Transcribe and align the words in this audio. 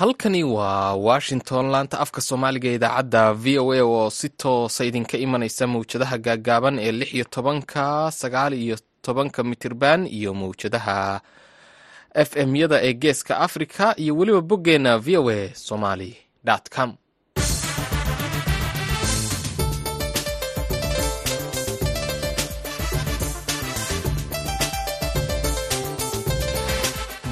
halkani 0.00 0.44
waa 0.44 0.94
washington 0.94 1.64
laanta 1.74 2.00
afka 2.04 2.20
soomaaliga 2.28 2.70
idaacadda 2.76 3.24
v 3.42 3.58
o 3.58 3.72
a 3.72 3.80
oo 3.84 4.10
si 4.18 4.28
toosa 4.28 4.82
idinka 4.88 5.16
imanaysa 5.24 5.64
mawjadaha 5.72 6.16
gaagaaban 6.26 6.76
ee 6.78 6.92
lix 6.92 7.10
iyo 7.14 7.24
tobanka 7.34 8.10
sagaal 8.20 8.52
iyo 8.64 8.76
tobanka 9.04 9.40
mitirban 9.50 10.00
iyo 10.18 10.30
mawjadaha 10.40 11.20
f 12.14 12.30
m 12.36 12.56
yada 12.56 12.76
ee 12.86 12.92
geeska 13.02 13.38
africa 13.46 13.84
iyo 14.02 14.12
weliba 14.16 14.40
boggeena 14.40 14.92
v 14.98 15.16
o 15.16 15.30
a 15.30 15.40
somali 15.54 16.16
com 16.74 16.90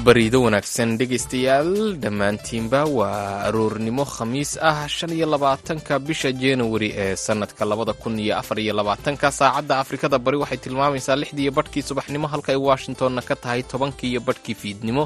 bariido 0.09 0.39
wanaagsan 0.45 0.91
dhegaystayaal. 0.99 1.71
Dhammaantiinba 2.03 2.81
waa 2.97 3.45
aroornimo 3.47 4.05
khamiis 4.15 4.51
ah 4.69 4.87
shan 4.95 5.11
iyo 5.17 5.25
labaatanka 5.33 5.93
bisha 6.07 6.31
januari 6.43 6.89
ee 7.03 7.15
sannadka 7.25 7.63
labada 7.71 7.93
kun 8.01 8.15
iyo 8.19 8.33
afar 8.41 8.57
iyo 8.59 8.73
labaatanka. 8.79 9.27
Saacadda 9.39 9.75
afrikada 9.83 10.17
bari 10.25 10.37
waxay 10.41 10.57
tilmaamaysaa 10.63 11.15
lixdiiyo 11.21 11.51
badhkii 11.57 11.83
subaxnimo 11.89 12.27
halka 12.33 12.49
ay 12.53 12.59
washingtonna 12.69 13.21
ka 13.29 13.35
tahay 13.43 13.61
tobankiiyo 13.71 14.19
badhkii 14.27 14.55
fiidnimo. 14.61 15.03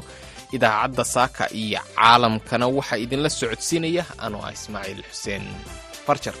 Idaacadda 0.56 1.04
saaka 1.14 1.44
iyo 1.62 1.80
caalamkana 1.96 2.66
waxaa 2.76 2.98
idinla 3.04 3.28
socodsiinaya 3.38 4.04
anoo 4.24 4.44
ismaaciil 4.56 5.02
xuseen. 5.10 5.44
Farjar 6.06 6.34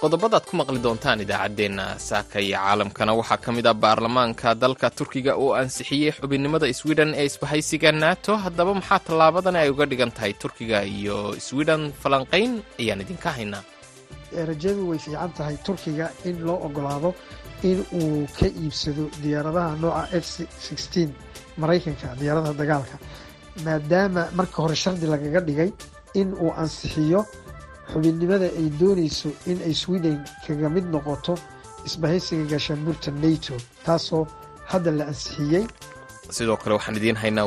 qodobadaad 0.00 0.44
ku 0.48 0.54
maqli 0.60 0.78
doontaan 0.84 1.20
idaacaddeenna 1.24 1.84
saaka 2.08 2.38
iyo 2.40 2.56
caalamkana. 2.58 3.12
Waxaa 3.20 3.38
ka 3.44 3.50
mid 3.52 3.66
ah 3.66 3.74
baarlamaanka 3.84 4.54
dalka 4.62 4.90
turkiga 4.98 5.32
oo 5.42 5.52
ansixiyey 5.60 6.12
xubinnimada 6.18 6.66
swiden 6.80 7.10
ee 7.20 7.26
isbahaysiga 7.30 7.90
nato. 7.92 8.32
Haddaba 8.44 8.72
maxaa 8.80 9.00
tallaabadani 9.06 9.58
ay 9.58 9.70
uga 9.74 9.86
dhigan 9.90 10.12
tahay 10.16 10.32
turkiga 10.42 10.78
iyo 10.96 11.16
swiden 11.46 11.82
falanqayn 12.02 12.52
ayaan 12.80 13.00
idinka 13.04 13.30
haynaa. 13.38 13.64
Rajadu 14.50 14.82
way 14.90 14.98
fiican 15.04 15.30
tahay 15.38 15.56
turkiga 15.66 16.06
in 16.28 16.36
loo 16.46 16.58
ogolaado 16.66 17.10
in 17.70 17.78
uu 18.00 18.26
ka 18.38 18.46
iibsado 18.46 19.04
diyaaradaha 19.22 19.70
nooca 19.82 20.02
f 20.22 20.26
maraykanka 21.62 22.08
diyaaradaha 22.20 22.54
dagaalka 22.60 22.96
maadaama 23.66 24.22
marka 24.38 24.58
hore 24.62 24.76
shardi 24.82 25.06
lagaga 25.12 25.40
dhigay 25.48 25.70
in 26.20 26.28
uu 26.42 26.50
ansixiyo 26.62 27.20
xubinnimada 27.92 28.46
ay 28.60 28.66
doonayso 28.80 29.28
in 29.50 29.58
ay 29.68 29.74
sweden 29.82 30.16
kaga 30.46 30.68
mid 30.74 30.86
noqoto 30.94 31.34
isbahaysiga 31.88 32.44
gaashaanbuurta 32.52 33.10
nato 33.22 33.54
taasoo 33.86 34.24
hadda 34.70 34.90
la 34.98 35.04
ansixiyey 35.10 35.64
sidoo 36.36 36.56
kale 36.62 36.72
waxaan 36.78 36.96
idiin 37.00 37.16
haynaa 37.22 37.46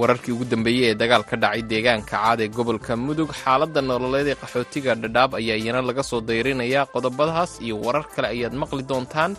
wararkii 0.00 0.32
ugu 0.36 0.44
dambeeyey 0.52 0.86
ee 0.90 0.94
dagaal 1.02 1.24
ka 1.30 1.36
dhacay 1.42 1.62
deegaanka 1.72 2.10
caad 2.12 2.40
ee 2.44 2.48
gobolka 2.56 2.92
mudug 3.06 3.30
xaaladda 3.42 3.80
nololeed 3.90 4.28
ee 4.32 4.38
qaxootiga 4.42 4.92
dhadhaab 5.02 5.30
ayaa 5.40 5.58
iyana 5.62 5.80
laga 5.88 6.02
soo 6.10 6.20
dayrinayaa 6.28 6.86
qodobadaas 6.94 7.52
iyo 7.66 7.76
warar 7.84 8.06
kale 8.14 8.26
ayaad 8.34 8.54
maqli 8.62 8.82
doontaan. 8.90 9.32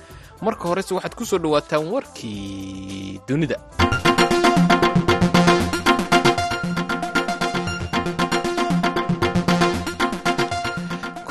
Marka 0.45 0.63
horese 0.69 0.91
waxaad 0.97 1.15
ku 1.19 1.23
soo 1.29 1.39
dhowaataan 1.43 1.83
warkii 1.93 3.19
dunida 3.27 3.57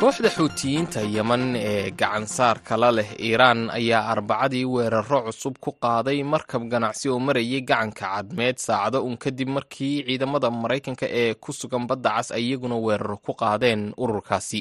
kooxda 0.06 0.30
xuutiyiinta 0.36 1.00
yeman 1.16 1.44
ee 1.56 1.90
gacansaarka 2.00 2.74
la 2.82 2.90
leh 2.96 3.08
iiraan 3.26 3.60
ayaa 3.78 4.04
arbacadii 4.12 4.64
weeraro 4.74 5.18
cusub 5.26 5.54
ku 5.64 5.70
qaaday 5.84 6.22
markab 6.32 6.62
ganacsi 6.72 7.08
oo 7.10 7.18
marayay 7.18 7.60
gacanka 7.70 8.06
cadmeed 8.14 8.56
saacado 8.66 8.98
un 9.08 9.16
kadib 9.24 9.48
markii 9.56 10.04
ciidamada 10.06 10.50
maraykanka 10.50 11.06
ee 11.20 11.34
ku 11.34 11.50
sugan 11.52 11.84
badda 11.90 12.10
cas 12.16 12.28
ay 12.36 12.42
iyaguna 12.46 12.76
weeraro 12.86 13.16
ku 13.18 13.32
qaadeen 13.34 13.82
ururkaasi. 14.02 14.60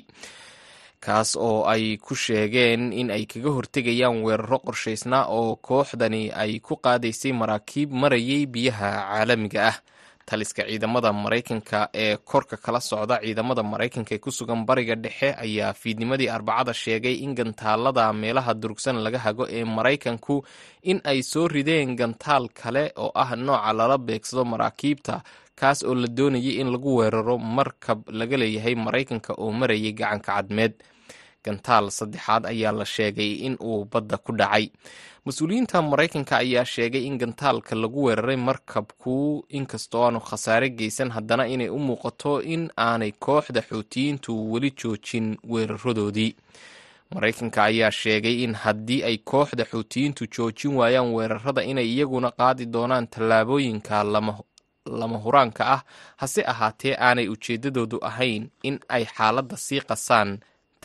Kaas 1.05 1.35
oo 1.38 1.59
ay 1.73 1.97
ku 2.01 2.16
sheegeen 2.16 2.89
in 2.94 3.11
ay 3.13 3.25
kaga 3.29 3.50
hortegayaan 3.53 4.23
weeraro 4.25 4.57
qorshaysnaa 4.66 5.25
oo 5.38 5.55
kooxdani 5.67 6.23
ay 6.34 6.57
ku 6.59 6.73
qaadaysay 6.85 7.34
maraakiib 7.41 7.89
marayay 8.01 8.45
biyaha 8.53 8.89
caalamiga 9.13 9.61
ah 9.72 9.78
taliska 10.25 10.63
ciidamada 10.69 11.13
maraykanka 11.13 11.90
ee 11.94 12.18
korka 12.18 12.58
kala 12.58 12.80
socda. 12.81 13.19
Ciidamada 13.24 13.63
maraykanka 13.63 14.16
ee 14.16 14.18
ku 14.25 14.31
sugan 14.31 14.66
bariga 14.66 14.96
dhexe 14.96 15.30
ayaa 15.46 15.74
fiidnimadii 15.74 16.30
arbacada 16.36 16.74
sheegay 16.74 17.16
in 17.25 17.36
gantaalada 17.36 18.13
meelaha 18.13 18.53
durugsan 18.62 18.97
laga 19.06 19.19
hago 19.25 19.46
ee 19.58 19.64
maraykanku 19.78 20.35
in 20.91 20.97
ay 21.12 21.19
soo 21.31 21.47
rideen 21.47 21.96
gantaal 21.96 22.50
kale 22.59 22.84
oo 23.03 23.12
ah 23.24 23.35
nooca 23.35 23.74
lala 23.80 23.97
beegsado 24.08 24.44
maraakiibta 24.46 25.16
kaas 25.59 25.80
oo 25.88 25.96
la 25.96 26.08
doonayay 26.18 26.56
in 26.62 26.69
lagu 26.74 26.91
weeraro 27.00 27.38
markab 27.58 28.00
laga 28.19 28.38
leeyahay 28.41 28.75
maraykanka 28.85 29.31
oo 29.44 29.52
marayay 29.59 29.91
gacanka 30.00 30.31
cadmeed 30.35 30.74
gantaal 31.45 31.85
saddexaad 31.97 32.44
ayaa 32.53 32.72
la 32.79 32.85
sheegay 32.85 33.31
in 33.47 33.56
uu 33.61 33.85
badda 33.91 34.17
ku 34.17 34.31
dhacay. 34.39 34.66
Mas'uuliyiinta 35.25 35.81
maraykanka 35.81 36.38
ayaa 36.38 36.66
sheegay 36.66 37.03
in 37.09 37.17
gantaalka 37.22 37.75
lagu 37.75 38.03
weeraray 38.06 38.35
markabku 38.47 39.16
inkastoo 39.50 40.03
aanu 40.05 40.19
khasaare 40.29 40.69
geysan 40.69 41.09
haddana 41.16 41.47
inay 41.53 41.69
u 41.69 41.79
muuqato 41.88 42.34
in 42.53 42.63
aanay 42.78 43.11
kooxda 43.25 43.61
xuutiyiintu 43.69 44.31
weli 44.51 44.72
joojin 44.79 45.28
weeraradoodii. 45.51 46.31
Maraykanka 47.13 47.63
ayaa 47.63 47.91
sheegay 47.91 48.44
in 48.44 48.53
haddii 48.63 49.03
ay 49.03 49.17
kooxda 49.17 49.63
xuutiyiintu 49.72 50.23
joojin 50.35 50.73
waayaan 50.79 51.13
weerarada 51.16 51.61
inay 51.72 51.88
iyaguna 51.94 52.31
qaadi 52.39 52.66
doonaan 52.73 53.07
tallaabooyinka 53.07 54.03
lama 55.00 55.17
huraanka 55.23 55.63
ah 55.75 55.81
hase 56.22 56.41
ahaatee 56.53 56.95
aanay 57.07 57.28
ujeeddadoodu 57.34 57.97
ahayn 58.09 58.50
in 58.63 58.79
ay 58.89 59.03
xaaladda 59.16 59.57
sii 59.57 59.81
qasaan 59.89 60.29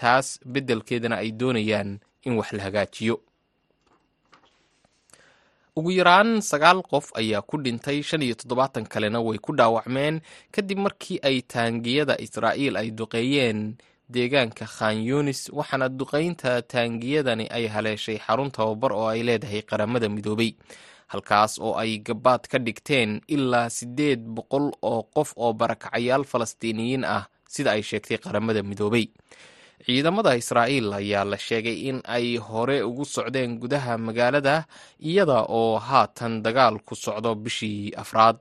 taas 0.00 0.27
beddelkeedana 0.53 1.16
ay 1.22 1.31
doonayaan 1.41 1.91
in 2.27 2.33
wax 2.38 2.49
la 2.56 2.62
hagaajiyo. 2.66 3.16
Ugu 5.78 5.91
yaraan 5.99 6.31
sagaal 6.50 6.81
qof 6.91 7.06
ayaa 7.21 7.43
ku 7.49 7.56
dhintay 7.65 7.99
shan 8.09 8.22
iyo 8.27 8.34
toddobaatan 8.41 8.84
kalena 8.93 9.19
way 9.27 9.38
ku 9.44 9.50
dhaawacmeen 9.59 10.16
kadib 10.55 10.78
markii 10.84 11.19
ay 11.28 11.37
taangiyada 11.53 12.15
israa'iil 12.27 12.75
ay 12.81 12.88
duqeeyeen 12.99 13.61
deegaanka 14.15 14.66
khan 14.77 14.97
yunis 15.09 15.41
waxaana 15.59 15.87
duqaynta 15.99 16.53
taangiyadani 16.72 17.47
ay 17.56 17.65
haleeshay 17.75 18.19
xarun 18.27 18.50
tababar 18.56 18.93
oo 18.93 19.06
ay 19.15 19.22
leedahay 19.28 19.62
qaramada 19.71 20.09
midoobay 20.17 20.50
halkaas 21.12 21.53
oo 21.67 21.75
ay 21.82 21.93
gabaad 22.06 22.43
ka 22.50 22.59
dhigteen 22.67 23.11
ilaa 23.34 23.69
siddeed 23.77 24.21
boqol 24.37 24.67
oo 24.91 25.00
qof 25.15 25.31
oo 25.43 25.53
barakacayaal 25.61 26.25
falastiiniyiin 26.32 27.05
ah 27.17 27.25
sida 27.55 27.71
ay 27.78 27.82
sheegtay 27.88 28.19
qaramada 28.25 28.61
midoobay 28.71 29.06
ciidamada 29.87 30.37
israa'iil 30.37 30.93
ayaa 30.93 31.25
la 31.25 31.39
sheegay 31.39 31.89
in 31.89 31.99
ay 32.05 32.37
hore 32.37 32.83
ugu 32.83 33.05
socdeen 33.05 33.59
gudaha 33.63 33.97
magaalada 33.99 34.67
iyada 35.01 35.39
oo 35.49 35.79
haatan 35.79 36.43
dagaal 36.45 36.79
ku 36.85 36.95
socdo 36.95 37.35
bishii 37.35 37.93
afraad. 37.97 38.37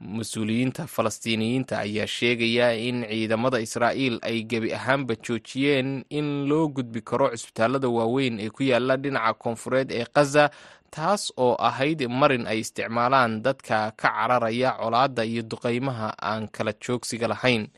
Mas'uuliyiinta 0.00 0.86
falastiiniyiinta 0.86 1.78
ayaa 1.84 2.06
sheegaya 2.06 2.72
in 2.72 3.04
ciidamada 3.04 3.60
israa'iil 3.60 4.16
ay 4.22 4.42
gebi 4.48 4.72
ahaanba 4.72 5.14
joojiyeen 5.20 6.04
in 6.08 6.48
loo 6.48 6.68
gudbi 6.72 7.00
karo 7.04 7.28
cisbitaalada 7.36 7.88
waaweyn 7.88 8.40
ee 8.40 8.48
ku 8.50 8.62
yaalla 8.70 8.96
dhinaca 8.96 9.34
koonfureed 9.42 9.92
ee 9.92 10.06
khaza 10.14 10.48
taas 10.90 11.28
oo 11.36 11.52
ahayd 11.68 12.00
marin 12.08 12.46
ay 12.48 12.58
isticmaalaan 12.64 13.42
dadka 13.44 13.92
ka 13.92 14.08
cararaya 14.08 14.72
colaadda 14.80 15.22
iyo 15.24 15.42
duqaymaha 15.42 16.16
aan 16.22 16.48
kala 16.48 16.72
joogsiga 16.80 17.28
lahayn 17.28 17.68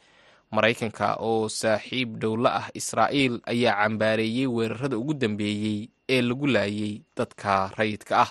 maraykanka 0.56 1.06
oo 1.28 1.48
saaxiib 1.60 2.10
dhowla 2.22 2.50
ah 2.60 2.66
israa'iil 2.80 3.34
ayaa 3.52 3.74
cambaareeyey 3.82 4.46
weerarada 4.56 4.96
ugu 5.02 5.14
dambeeyey 5.22 5.78
ee 6.14 6.22
lagu 6.28 6.46
laayay 6.54 6.94
dadka 7.16 7.50
rayidka 7.78 8.14
ah. 8.24 8.30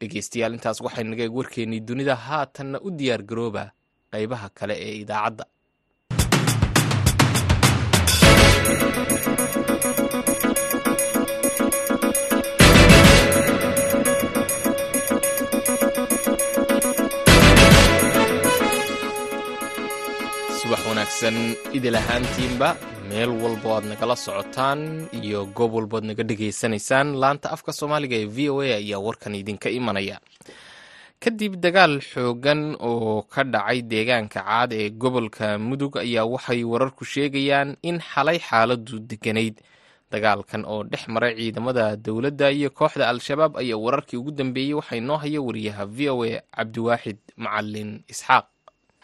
Dhegeystayaal 0.00 0.54
intaas 0.56 0.78
waxay 0.84 1.04
naga 1.08 1.24
eeg 1.26 1.72
dunida 1.88 2.14
haatanna 2.26 2.78
u 2.86 2.88
diyaar 2.98 3.22
garooba 3.30 3.64
qaybaha 4.12 4.48
kale 4.58 4.74
ee 4.86 4.94
idaacadda 5.02 5.44
wanaagsan 20.94 21.58
idil 21.74 21.98
ahaantiinba 21.98 22.68
meel 23.10 23.30
walbo 23.42 23.68
aad 23.74 23.84
nagala 23.90 24.14
socotaan 24.24 25.10
iyo 25.18 25.40
goob 25.56 25.74
walboad 25.74 26.04
naga 26.06 26.22
dhegaysanaysaan 26.28 27.08
laanta 27.22 27.50
afka 27.54 27.72
soomaaliga 27.78 28.14
ee 28.22 28.30
v 28.36 28.38
o 28.54 28.62
a 28.62 28.78
ayaa 28.78 29.02
warkan 29.06 29.34
idinka 29.34 29.68
imanaya. 29.78 30.16
Kadib 31.22 31.58
dagaal 31.64 31.98
xoogan 31.98 32.78
oo 32.78 33.26
ka 33.32 33.42
dhacay 33.42 33.82
deegaanka 33.90 34.38
caad 34.46 34.70
ee 34.72 34.90
gobolka 35.02 35.58
mudug 35.58 35.98
ayaa 35.98 36.30
waxay 36.34 36.62
wararku 36.72 37.02
sheegayaan 37.12 37.74
in 37.82 37.98
xalay 37.98 38.38
xaaladu 38.48 38.94
deganayd. 39.10 39.56
Dagaalkan 40.14 40.62
oo 40.62 40.86
dhex 40.90 41.02
maray 41.10 41.34
ciidamada 41.34 41.96
dowladda 41.98 42.54
iyo 42.54 42.70
kooxda 42.70 43.10
al-shabaab 43.10 43.58
ayaa 43.62 43.82
wararkii 43.84 44.16
ugu 44.20 44.30
dambeeyey 44.30 44.74
waxay 44.78 45.00
noo 45.02 45.18
haya 45.22 45.40
wariyaha 45.42 45.84
v 45.90 45.98
o 46.14 46.22
a 46.22 46.38
cabdiwaaxid 46.56 47.18
macalin 47.36 47.90
isxaaq 48.12 48.46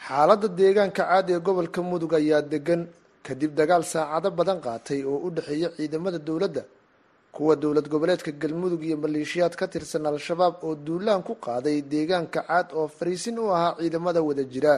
xaaladda 0.07 0.49
deegaanka 0.59 1.03
caad 1.09 1.27
ee 1.35 1.41
gobolka 1.47 1.81
mudug 1.91 2.13
ayaa 2.21 2.43
degan 2.53 2.83
kadib 3.27 3.53
dagaal 3.61 3.83
saacado 3.93 4.29
badan 4.39 4.59
qaatay 4.67 5.01
oo 5.11 5.19
u 5.27 5.29
dhexeeya 5.37 5.69
ciidamada 5.77 6.19
dowladda 6.29 6.63
kuwa 7.35 7.55
dowlad 7.63 7.87
goboleedka 7.93 8.31
galmudug 8.43 8.83
iyo 8.89 8.97
maleeshiyaad 9.05 9.55
ka 9.61 9.67
tirsan 9.73 10.05
al-shabaab 10.13 10.55
oo 10.67 10.75
duulaan 10.87 11.23
ku 11.29 11.33
qaaday 11.47 11.79
deegaanka 11.93 12.41
caad 12.49 12.69
oo 12.79 12.87
fariisin 12.97 13.37
u 13.43 13.45
ahaa 13.57 13.77
ciidamada 13.81 14.21
wada 14.29 14.45
jira. 14.53 14.75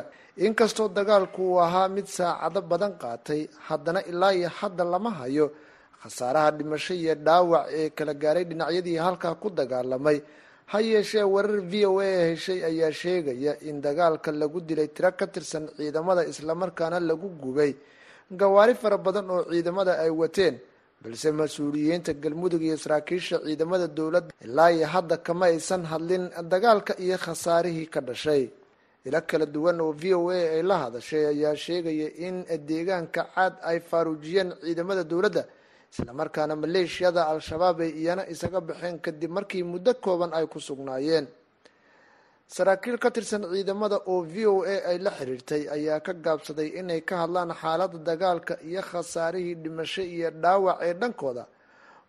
Inkastoo 0.47 0.89
dagaalku 0.99 1.41
uu 1.51 1.59
ahaa 1.67 1.89
mid 1.97 2.07
saacado 2.17 2.61
badan 2.71 2.93
qaatay 3.03 3.41
haddana 3.69 4.01
ilaa 4.11 4.33
iyo 4.39 4.49
hadda 4.59 4.83
lama 4.93 5.11
hayo. 5.21 5.47
Khasaaraha 6.03 6.51
dhimasho 6.59 6.95
iyo 7.03 7.15
dhaawac 7.27 7.65
ee 7.79 7.89
kala 7.97 8.13
gaaray 8.23 8.45
dhinacyadii 8.51 8.97
halkaa 9.07 9.35
ku 9.43 9.49
dagaalamay 9.59 10.19
ha 10.73 10.79
yeeshee 10.81 11.23
warar 11.35 11.61
v 11.71 11.85
o 11.87 11.99
a 12.01 12.33
heshay 12.33 12.61
ayaa 12.65 12.93
sheegaya 12.93 13.53
in 13.69 13.81
dagaalka 13.83 14.31
lagu 14.33 14.61
dilay 14.61 14.89
tiro 14.97 15.11
ka 15.13 15.27
tirsan 15.27 15.69
ciidamada 15.77 16.23
islamarkaana 16.33 16.99
lagu 17.01 17.29
gubay. 17.43 17.73
Gawaari 18.41 18.75
fara 18.75 18.99
badan 18.99 19.29
oo 19.31 19.45
ciidamada 19.53 19.93
ay 20.05 20.11
wateen 20.11 20.57
balse 21.03 21.29
mas'uuliyiinta 21.41 22.13
galmudug 22.23 22.63
iyo 22.63 22.77
saraakiisha 22.77 23.37
ciidamada 23.47 23.87
dowladda 23.89 24.33
ilaa 24.47 24.71
iyo 24.73 24.87
hadda 24.87 25.17
kama 25.27 25.47
aysan 25.53 25.85
hadlin 25.85 26.25
dagaalka 26.53 26.93
iyo 27.05 27.17
khasaarihii 27.19 27.87
ka 27.95 28.01
dhashay. 28.01 28.49
Ilo 29.05 29.21
kala 29.27 29.47
duwan 29.47 29.81
oo 29.81 29.93
v 29.93 30.15
o 30.15 30.31
a 30.31 30.39
ay 30.57 30.63
la 30.63 30.77
hadashay 30.87 31.27
ayaa 31.27 31.57
sheegaya 31.57 32.09
in 32.27 32.45
deegaanka 32.69 33.23
caad 33.35 33.55
ay 33.71 33.81
faaruujiyeen 33.81 34.55
ciidamada 34.65 35.03
dowladda 35.05 35.43
islamarkaana 35.93 36.55
maleeshiyada 36.57 37.23
al-shabaab 37.33 37.81
ay 37.87 37.91
iyana 38.01 38.23
isaga 38.33 38.61
baxeen 38.69 38.97
kadib 39.05 39.31
markii 39.37 39.63
muddo 39.73 39.93
kooban 40.05 40.31
ay 40.39 40.47
ku 40.47 40.59
sugnaayeen. 40.61 41.27
saraakiil 42.49 42.99
ka 42.99 43.11
tirsan 43.11 43.43
ciidamada 43.53 43.97
oo 44.13 44.23
v 44.33 44.47
o 44.47 44.63
a 44.65 44.77
ay 44.91 44.99
la 44.99 45.11
xiriirtay 45.11 45.63
ayaa 45.77 46.01
ka 46.01 46.13
gaabsaday 46.13 46.69
inay 46.81 47.01
ka 47.01 47.17
hadlaan 47.25 47.51
xaaladda 47.61 47.99
dagaalka 48.09 48.55
iyo 48.69 48.83
khasaarihii 48.83 49.55
dhimasho 49.63 50.03
iyo 50.03 50.31
dhaawac 50.31 50.79
ee 50.83 50.93
dhankooda 51.01 51.45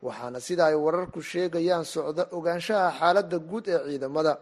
waxaana 0.04 0.40
sida 0.40 0.66
ay 0.68 0.76
wararku 0.76 1.22
sheegayaan 1.22 1.86
socda 1.86 2.24
ogaanshaha 2.38 2.90
xaaladda 3.00 3.38
guud 3.40 3.66
ee 3.68 3.80
ciidamada 3.88 4.34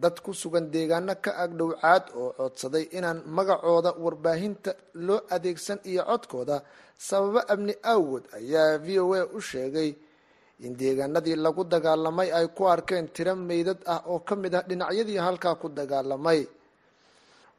dad 0.00 0.20
ku 0.24 0.32
sugan 0.34 0.70
deegaano 0.72 1.14
ka 1.24 1.30
agdhow 1.44 1.70
caad 1.80 2.04
oo 2.20 2.32
codsaday 2.38 2.84
inaan 2.96 3.22
magacooda 3.36 3.90
warbaahinta 4.04 4.70
loo 5.06 5.20
adeegsan 5.34 5.78
iyo 5.84 6.02
codkooda. 6.10 6.62
Sababo 6.98 7.40
amni 7.52 7.74
awood 7.82 8.24
ayaa 8.38 8.78
v 8.78 8.98
o 9.00 9.12
a 9.14 9.22
u 9.36 9.40
sheegay 9.40 9.90
in 10.60 10.74
deegaanadii 10.76 11.36
lagu 11.36 11.64
dagaalamay 11.64 12.28
ay 12.32 12.46
ku 12.56 12.62
arkeen 12.74 13.08
tiro 13.14 13.34
meydad 13.36 13.78
ah 13.86 14.00
oo 14.06 14.18
ka 14.28 14.34
mid 14.36 14.54
ah 14.54 14.62
dhinacyadii 14.68 15.18
halkaa 15.26 15.54
ku 15.60 15.68
dagaalamay. 15.68 16.46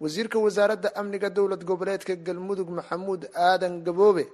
Wasiirka 0.01 0.39
wasaaradda 0.39 0.89
amniga 0.95 1.29
dowlad 1.29 1.63
goboleedka 1.63 2.15
galmudug 2.15 2.69
maxamuud 2.69 3.21
aadan 3.35 3.83
gaboobe 3.85 4.25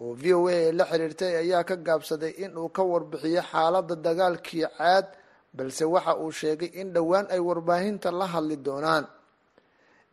oo 0.00 0.12
v 0.14 0.24
o 0.34 0.48
a 0.48 0.72
la 0.78 0.84
xiriirtay 0.90 1.32
ayaa 1.42 1.64
ka 1.64 1.76
gaabsaday 1.76 2.32
in 2.44 2.52
uu 2.58 2.68
ka 2.68 2.82
warbixiyo 2.82 3.42
xaaladda 3.50 3.94
dagaalkii 4.06 4.66
caad 4.78 5.06
balse 5.56 5.84
waxa 5.94 6.12
uu 6.22 6.30
sheegay 6.40 6.70
in 6.80 6.92
dhowaan 6.94 7.26
ay 7.34 7.40
warbaahinta 7.48 8.10
la 8.20 8.26
hadli 8.32 8.56
doonaan. 8.66 9.04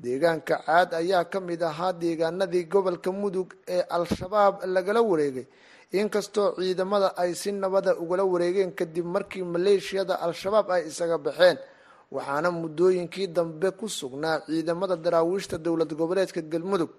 Deegaanka 0.04 0.56
caad 0.66 0.94
ayaa 1.01 1.25
ka 1.31 1.40
mid 1.40 1.62
ahaa 1.63 1.94
deegaanadii 1.94 2.66
gobolka 2.74 3.12
mudug 3.12 3.50
ee 3.68 3.84
al-shabaab 3.95 4.56
lagala 4.75 5.01
wareegay. 5.01 5.45
Inkastoo 6.00 6.56
ciidamada 6.57 7.13
ay 7.18 7.31
si 7.36 7.51
nabada 7.51 7.92
ugala 8.04 8.24
wareegeen 8.25 8.72
kadib 8.80 9.06
markii 9.06 9.44
maleeshiyada 9.54 10.16
al-shabaab 10.25 10.68
ay 10.75 10.81
isaga 10.90 11.18
baxeen 11.25 11.57
waxaana 12.12 12.50
muddooyinkii 12.51 13.28
dambe 13.28 13.69
ku 13.80 13.88
sugnaa 13.90 14.42
ciidamada 14.48 14.95
daraawiishta 14.95 15.57
dowlad 15.66 15.92
goboleedka 16.00 16.42
galmudug 16.51 16.90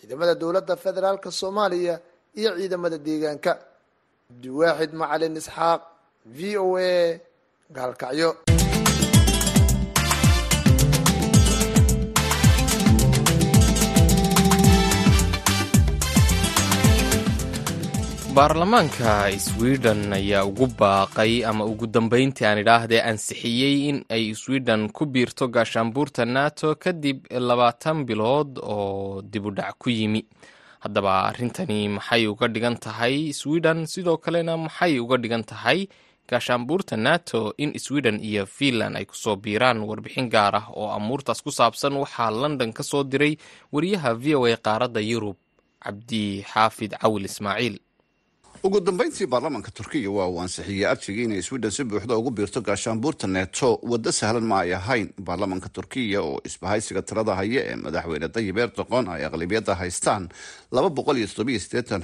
ciidamada 0.00 0.34
dowladda 0.34 0.74
federaalk 0.84 1.24
soomaaliya 1.40 1.94
iyo 2.40 2.50
ciidamada 2.58 2.98
deegaanka. 3.06 3.52
Cabdiwaaxid 4.28 4.92
macalin 5.00 5.36
isxaaq 5.40 5.80
v 6.36 6.56
o 6.56 6.76
a 6.76 7.20
gaalkacyo 7.76 8.28
baarlamaanka 18.36 19.14
sweden 19.46 20.12
ayaa 20.12 20.44
ugu 20.44 20.66
baaqay 20.80 21.44
ama 21.50 21.64
ugu 21.64 21.86
dambeyntii 21.86 22.46
aan 22.46 22.58
idhaahdee 22.62 23.00
ansixiyey 23.10 23.88
in 23.88 23.98
ay 24.16 24.34
sweden 24.34 24.88
ku 24.96 25.06
biirto 25.06 25.48
gaashaanbuurta 25.48 26.24
nato 26.24 26.74
kadib 26.84 27.26
labaatan 27.48 28.04
bilood 28.06 28.58
oo 28.62 29.22
dibudhac 29.22 29.74
ku 29.78 29.90
yimi. 29.90 30.22
Haddaba 30.84 31.12
arrintani 31.28 31.88
maxay 31.96 32.26
uga 32.32 32.46
dhigan 32.48 32.76
tahay? 32.84 33.32
Sweden 33.32 33.86
sidoo 33.86 34.16
kalena 34.22 34.56
maxay 34.56 34.98
uga 35.00 35.16
dhigan 35.22 35.42
tahay 35.44 35.88
gaashaanbuurta 36.30 36.96
nato 36.96 37.54
in 37.56 37.70
sweden 37.78 38.20
iyo 38.20 38.46
finland 38.46 38.96
ay 38.96 39.04
ku 39.04 39.14
soo 39.16 39.36
biiraan 39.36 39.78
warbixin 39.88 40.28
gaar 40.34 40.54
ah 40.60 40.66
oo 40.78 40.88
amuurtaas 40.98 41.40
ku 41.42 41.50
saabsan 41.50 41.92
waxaa 42.02 42.30
london 42.30 42.72
ka 42.72 42.82
soo 42.82 43.02
diray 43.04 43.34
wariyaha 43.72 44.10
v 44.22 44.34
o 44.34 44.44
a 44.46 44.56
qaaradda 44.66 45.00
yurub 45.10 45.36
cabdi 45.84 46.42
xaafid 46.52 46.92
cawil 47.02 47.24
ismaaciil 47.30 47.76
ugu 48.62 48.80
dambeyntii 48.80 49.26
baarlamaanka 49.26 49.70
turkiya 49.70 50.10
waa 50.10 50.26
uu 50.28 50.40
ansixiyey 50.40 50.86
arjigii 50.86 51.24
inay 51.24 51.42
sweden 51.42 51.70
si 51.70 51.84
buuxda 51.84 52.16
ugu 52.16 52.30
biirto 52.30 52.60
gaashaanbuurta 52.60 53.26
neeto 53.26 53.78
waddo 53.82 54.12
sahlan 54.12 54.42
ma 54.44 54.60
ay 54.60 54.74
ahayn. 54.74 55.08
Baarlamaanka 55.20 55.68
turkiya 55.68 56.20
oo 56.22 56.40
isbahaysiga 56.44 57.02
tirada 57.02 57.34
haya 57.34 57.62
ee 57.70 57.76
madaxweyne 57.76 58.28
dayib 58.28 58.58
erdoqon 58.58 59.08
ay 59.08 59.24
aqlabiyadda 59.24 59.74
haystaan. 59.74 60.28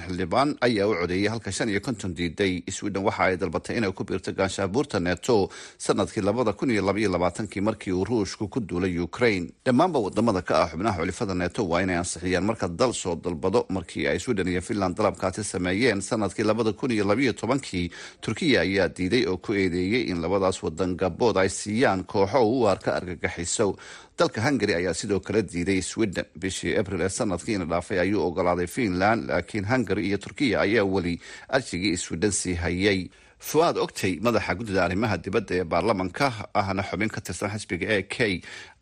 Xildhibaan 0.05 0.55
ayaa 0.61 0.87
u 0.87 0.95
codeeyay 1.01 1.27
halka 1.29 1.51
shan 1.51 1.69
iyo 1.69 1.81
konton 1.81 2.15
diiday. 2.15 2.63
Sweden 2.71 3.03
waxa 3.03 3.23
ay 3.23 3.37
dalbatay 3.37 3.77
inay 3.77 3.91
ku 3.91 4.03
biirto 4.03 4.31
gaashaanbuurta 4.31 4.99
neeto 4.99 5.49
sannadkii 5.77 6.21
labada 6.23 6.53
kun 6.53 6.71
iyo 6.71 6.81
labaiyo 6.85 7.11
labaatankii 7.11 7.61
markii 7.61 7.91
uu 7.93 8.05
ruushku 8.05 8.47
ku 8.47 8.59
duulay 8.59 8.99
ukraine. 8.99 9.51
Dhammaanba 9.65 9.99
waddamada 9.99 10.41
ka 10.41 10.63
ah 10.63 10.69
xubnaha 10.71 10.97
xulifada 11.03 11.33
neeto 11.35 11.67
waa 11.67 11.81
inay 11.83 11.97
ansixiyaan 11.97 12.45
marka 12.45 12.67
dal 12.67 12.93
soo 12.93 13.15
dalbado 13.15 13.65
markii 13.69 14.07
ay 14.07 14.19
sweden 14.19 14.47
iyo 14.47 14.61
finland 14.61 14.95
dalabkaasi 14.97 15.43
sameeyeen 15.43 16.01
sannadkii 16.01 16.44
labada 16.49 16.73
kun 16.73 16.91
iyo 16.91 17.03
labayo 17.05 17.33
tobankii 17.33 17.91
turkiya 18.21 18.61
ayaa 18.61 18.87
diiday 18.97 19.25
oo 19.31 19.37
ku 19.37 19.53
eedeeyey 19.53 20.03
in 20.11 20.21
labadaas 20.21 20.63
wadan 20.63 20.95
gabood 20.95 21.37
ay 21.37 21.49
siiyaan 21.49 22.03
kooxo 22.03 22.41
u 22.45 22.61
u 22.61 22.67
arka 22.73 22.95
argagixiso 22.95 23.75
dalka 24.17 24.41
hungary 24.41 24.73
ayaa 24.75 24.93
sidoo 24.93 25.19
kale 25.19 25.41
diiday 25.43 25.81
sweden. 25.81 26.25
Bishii 26.39 26.77
abril 26.79 27.01
ee 27.01 27.09
sanadkiina 27.09 27.65
dhaafay 27.65 27.99
ayuu 27.99 28.21
ogolaaday 28.27 28.67
finland 28.67 29.27
laakiin 29.29 29.65
hungary 29.71 30.07
iyo 30.07 30.17
turkiya 30.17 30.61
ayaa 30.61 30.83
weli 30.85 31.19
arjigii 31.49 31.97
sweden 31.97 32.31
sii 32.31 32.53
hayay. 32.53 33.09
Fu-aad 33.39 33.77
ogtay 33.77 34.13
madaxa 34.25 34.55
guddida 34.55 34.83
arrimaha 34.85 35.17
dibadda 35.17 35.55
ee 35.55 35.63
baarlamanka 35.63 36.27
ahna 36.53 36.83
xubin 36.89 37.09
ka 37.15 37.21
tirsan 37.21 37.51
xisbiga 37.53 37.87
e 37.97 38.01
k 38.03 38.41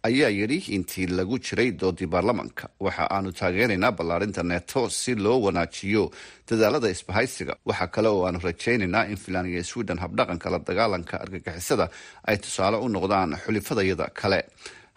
ayaa 0.09 0.29
yidhi 0.39 0.57
intii 0.75 1.07
lagu 1.17 1.37
jiray 1.45 1.71
doodii 1.81 2.09
baarlamanka 2.13 2.65
waxa 2.85 3.03
aanu 3.15 3.31
taageeraynaa 3.39 3.91
ballaarinta 3.97 4.43
neeto 4.43 4.81
si 4.89 5.15
loo 5.15 5.37
wanaajiyo 5.45 6.03
dadaalada 6.49 6.89
isbahaysiga. 6.95 7.53
Waxaa 7.65 7.87
kale 7.95 8.07
oo 8.13 8.25
aanu 8.27 8.39
rajaynaynaa 8.47 9.05
in 9.11 9.17
finland 9.23 9.47
iyo 9.49 9.63
sweden 9.63 9.97
habdhaqanka 10.03 10.49
la 10.53 10.59
dagaalanka 10.59 11.15
argagixisada 11.23 11.85
ay 12.27 12.37
tusaale 12.37 12.77
u 12.77 12.87
noqdaan 12.95 13.31
xulifadayada 13.45 14.07
kale. 14.21 14.39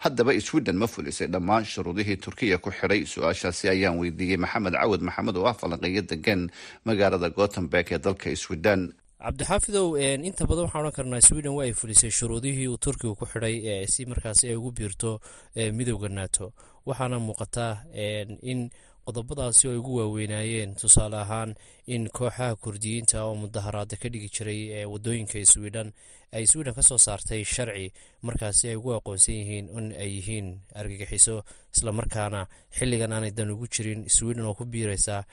Haddaba 0.03 0.31
sweden 0.41 0.77
ma 0.77 0.87
fulisay 0.87 1.27
dhammaan 1.33 1.65
shuruudihii 1.65 2.17
turkiya 2.25 2.57
ku 2.57 2.69
xidhay 2.71 3.01
su'aashaasi 3.13 3.65
ayaan 3.73 3.97
weydiiyey. 4.01 4.37
Maxamed 4.37 4.73
cawad 4.77 5.01
maxamed 5.07 5.35
oo 5.37 5.47
ah 5.49 5.53
falanqeeyo 5.61 6.01
degan 6.11 6.41
magaalada 6.85 7.29
gothenburg 7.29 7.87
ee 7.91 7.97
dalka 8.05 8.35
sweden 8.35 8.81
cabdixaafidow 9.21 9.97
inta 9.97 10.45
badan 10.49 10.65
waxaan 10.69 10.85
odhan 10.85 10.95
karnaa 10.97 11.21
sweden 11.27 11.53
waa 11.57 11.65
ay 11.65 11.73
fulisay 11.73 12.11
shuruudihii 12.11 12.67
uu 12.69 12.77
turkiga 12.77 13.15
ku 13.17 13.25
xidhay 13.25 13.85
si 13.89 14.05
markaasi 14.05 14.47
ay 14.49 14.55
ugu 14.55 14.71
biirto 14.71 15.19
midooda 15.73 16.09
nato. 16.09 16.53
Waxaana 16.85 17.17
muuqataa 17.19 17.73
in 18.51 18.69
qodobadaasi 19.05 19.67
ay 19.73 19.77
ugu 19.81 19.95
waaweynaayeen 19.99 20.75
tusaale 20.77 21.17
ahaan 21.17 21.55
in 21.87 22.09
kooxaha 22.13 22.55
kurdiyiinta 22.61 23.25
oo 23.25 23.35
mudaharaada 23.35 23.97
ka 23.97 24.07
dhigi 24.09 24.29
jiray 24.29 24.85
waddooyinka 24.85 25.41
sweden 25.45 25.93
ay 26.31 26.45
sweden 26.45 26.73
ka 26.77 26.81
soo 26.85 26.97
saartay 27.01 27.41
sharci 27.43 27.89
markaasi 28.21 28.69
ay 28.69 28.75
ugu 28.77 28.93
aqoonsan 29.01 29.33
yihiin 29.35 29.65
in 29.77 29.87
ay 29.97 30.09
yihiin 30.17 30.47
argagixiso 30.77 31.41
islamarkaana 31.73 32.45
xilligan 32.77 33.11
aanay 33.13 33.33
ugu 33.49 33.65
jirin 33.67 34.05
sweden 34.09 34.45
oo 34.45 34.53
ku 34.53 34.65
biiraysa 34.65 35.25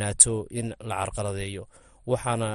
nato 0.00 0.46
in 0.50 0.72
la 0.80 0.96
carqaladeeyo 1.04 1.68
waxaana 2.12 2.48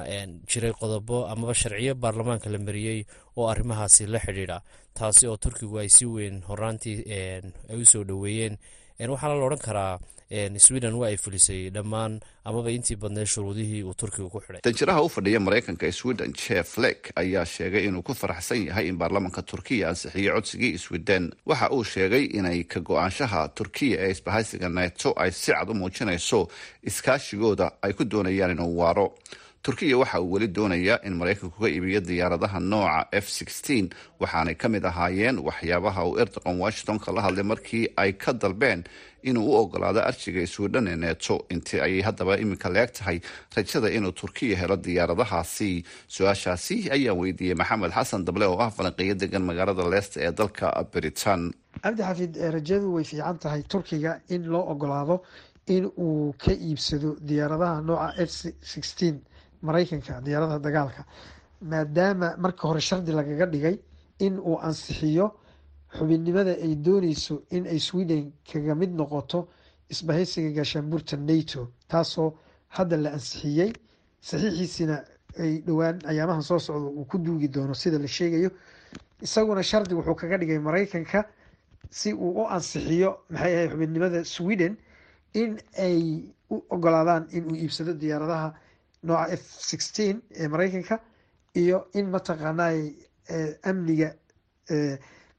jiray 0.51 0.73
qodobo 0.81 1.17
amaba 1.33 1.53
sharciyo 1.61 1.93
baarlamaanka 1.95 2.49
la 2.49 2.57
mariyey 2.67 2.99
oo 3.37 3.47
arrimahaasi 3.53 4.05
la 4.13 4.19
xidhiidha. 4.19 4.57
Taasi 4.97 5.27
oo 5.27 5.37
turkigu 5.37 5.79
ay 5.79 5.89
si 5.89 6.05
weyn 6.05 6.41
horaantii 6.49 6.99
ay 7.69 7.77
u 7.81 7.85
soo 7.85 8.03
dhoweeyeen. 8.03 8.57
Waxaana 8.99 9.35
la 9.39 9.45
odhan 9.45 9.59
karaa 9.67 9.99
sweden 10.57 10.93
waa 10.97 11.07
ay 11.13 11.17
fulisay 11.17 11.69
dhammaan 11.69 12.19
amaba 12.45 12.71
intii 12.71 12.95
badneed 12.97 13.27
shuruudihii 13.29 13.83
uu 13.83 13.93
turkiga 13.93 14.29
ku 14.29 14.39
xidhay. 14.41 14.61
Danjiraha 14.65 15.01
u 15.05 15.09
fadhiya 15.09 15.39
maraykanka 15.39 15.91
sweden 15.91 16.33
jeff 16.33 16.77
lek 16.77 17.11
ayaa 17.15 17.45
sheegay 17.45 17.85
inuu 17.85 18.01
ku 18.01 18.13
faraxsan 18.13 18.65
yahay 18.67 18.87
in 18.89 18.97
baarlamaanka 18.97 19.41
turkiya 19.41 19.89
ansixiyey 19.89 20.31
codsigii 20.33 20.77
sweden. 20.77 21.29
Waxa 21.45 21.69
uu 21.69 21.83
sheegay 21.83 22.25
inay 22.33 22.63
ka 22.63 22.79
go'aanshaha 22.79 23.49
turkiya 23.57 23.97
ee 24.07 24.11
isbahaysiga 24.11 24.69
neto 24.69 25.13
ay 25.17 25.31
si 25.31 25.51
cad 25.51 25.69
u 25.69 25.73
muujinayso 25.73 26.47
iskaashigooda 26.83 27.71
ay 27.81 27.93
ku 27.93 28.03
doonayaan 28.05 28.51
inuu 28.57 28.77
waaro 28.79 29.13
turkiya 29.63 29.97
waxa 29.97 30.19
uu 30.21 30.31
weli 30.33 30.47
doonayaa 30.55 30.99
in 31.07 31.13
maraykanku 31.19 31.59
ka 31.63 31.69
iibiyo 31.69 31.99
diyaaradaha 32.01 32.59
nooca 32.59 33.07
f 33.11 33.27
waxaanay 34.19 34.55
ka 34.61 34.67
mid 34.69 34.83
ahaayeen 34.85 35.39
waxyaabaha 35.39 36.01
uu 36.09 36.17
erdogan 36.19 36.59
washington 36.63 36.99
kala 36.99 37.21
hadlay 37.21 37.43
markii 37.51 37.87
ay 37.95 38.11
ka 38.13 38.33
dalbeen 38.33 38.83
inuu 39.23 39.47
u 39.51 39.55
ogolaado 39.55 40.01
arjiga 40.03 40.43
sweden 40.47 40.87
ee 40.87 40.95
neto 40.95 41.45
intii 41.49 41.79
ayay 41.79 42.01
haddaba 42.01 42.37
iminka 42.43 42.69
leeg 42.69 42.91
tahay 42.91 43.19
rajada 43.55 43.87
inuu 43.97 44.11
turkiya 44.11 44.57
helo 44.57 44.75
diyaaradahaasi. 44.75 45.83
Su'aashaasi 46.07 46.91
ayaan 46.91 47.17
weydiiyey 47.21 47.55
maxamed 47.55 47.91
xasan 47.95 48.25
dable 48.27 48.45
oo 48.45 48.59
ah 48.59 48.69
falanqeeyo 48.77 49.15
degan 49.15 49.43
magaalada 49.47 49.87
leesta 49.93 50.19
ee 50.27 50.31
dalka 50.31 50.67
britain. 50.91 51.53
Cabdi 51.83 52.03
xafiid 52.03 52.35
rajadu 52.55 52.93
way 52.95 53.03
fiican 53.03 53.37
tahay 53.39 53.63
turkiga 53.63 54.19
in 54.29 54.43
loo 54.51 54.65
ogolaado 54.71 55.23
in 55.67 55.85
uu 55.97 56.33
ka 56.43 56.51
iibsado 56.51 57.15
diyaaradaha 57.27 57.81
nooca 57.81 58.11
f 58.27 58.31
maraykanka 59.67 60.21
diyaaradaha 60.25 60.59
dagaalka 60.67 61.01
maadaama 61.71 62.27
marka 62.43 62.63
hore 62.67 62.81
shardi 62.89 63.11
lagaga 63.19 63.45
dhigay 63.53 63.75
in 64.25 64.33
uu 64.39 64.57
ansixiyo 64.67 65.25
xubinnimada 65.97 66.51
ay 66.65 66.75
dooneyso 66.85 67.35
in 67.55 67.63
ay 67.67 67.79
sweden 67.79 68.23
kaga 68.51 68.73
mid 68.75 68.91
noqoto 68.99 69.39
isbahaysiga 69.93 70.49
gaashaanbuurta 70.57 71.15
nato 71.17 71.61
taasoo 71.91 72.29
hadda 72.75 72.97
la 73.03 73.09
ansixiyey 73.17 73.71
saxiixiisina 74.27 74.95
ay 75.43 75.51
dhowaan 75.65 75.97
ayaamahan 76.11 76.41
soo 76.49 76.59
socda 76.59 76.89
uu 76.99 77.05
ku 77.05 77.17
duugi 77.17 77.47
doono 77.47 77.73
sida 77.73 77.97
la 77.99 78.07
sheegayo. 78.07 78.49
Isaguna 79.25 79.63
shardi 79.63 79.93
wuxuu 79.95 80.15
kaga 80.15 80.37
dhigay 80.37 80.59
maraykanka 80.59 81.19
si 81.89 82.13
uu 82.13 82.31
u 82.41 82.47
ansixiyo 82.55 83.09
maxay 83.29 83.53
ahay 83.55 83.67
xubinnimada 83.69 84.19
sweden 84.25 84.73
in 85.33 85.51
ay 85.77 86.23
u 86.49 86.55
ogolaadaan 86.69 87.23
inuu 87.37 87.55
iibsado 87.55 87.93
diyaaradaha 87.93 88.49
nooca 89.03 89.31
f 89.37 89.43
sixteen 89.69 90.21
ee 90.35 90.47
maraykanka 90.47 90.99
iyo 91.55 91.87
in 91.93 92.05
mataqaanay 92.15 92.79
amniga 93.63 94.09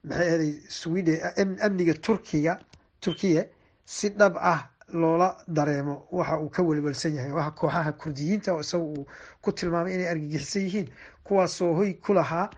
maxay 0.04 0.28
ahaday 0.28 0.52
sweden 0.68 1.58
amniga 1.66 1.94
turkiga 1.94 2.58
turkiya 3.00 3.46
si 3.84 4.08
dhab 4.10 4.36
ah 4.38 4.70
loola 4.92 5.36
dareemo. 5.48 6.06
Waxa 6.12 6.38
uu 6.40 6.48
ka 6.50 6.62
welwelsan 6.62 7.14
yahay 7.16 7.32
waa 7.32 7.50
kooxaha 7.50 7.92
kurdiyiinta 7.92 8.52
oo 8.54 8.60
isaga 8.60 8.84
uu 8.84 9.06
ku 9.42 9.52
tilmaamay 9.52 9.94
inay 9.94 10.08
argagixisan 10.08 10.62
yihiin 10.62 10.88
kuwaasoo 11.24 11.74
hoy 11.74 11.92
ku 11.94 12.12
lahaa 12.14 12.50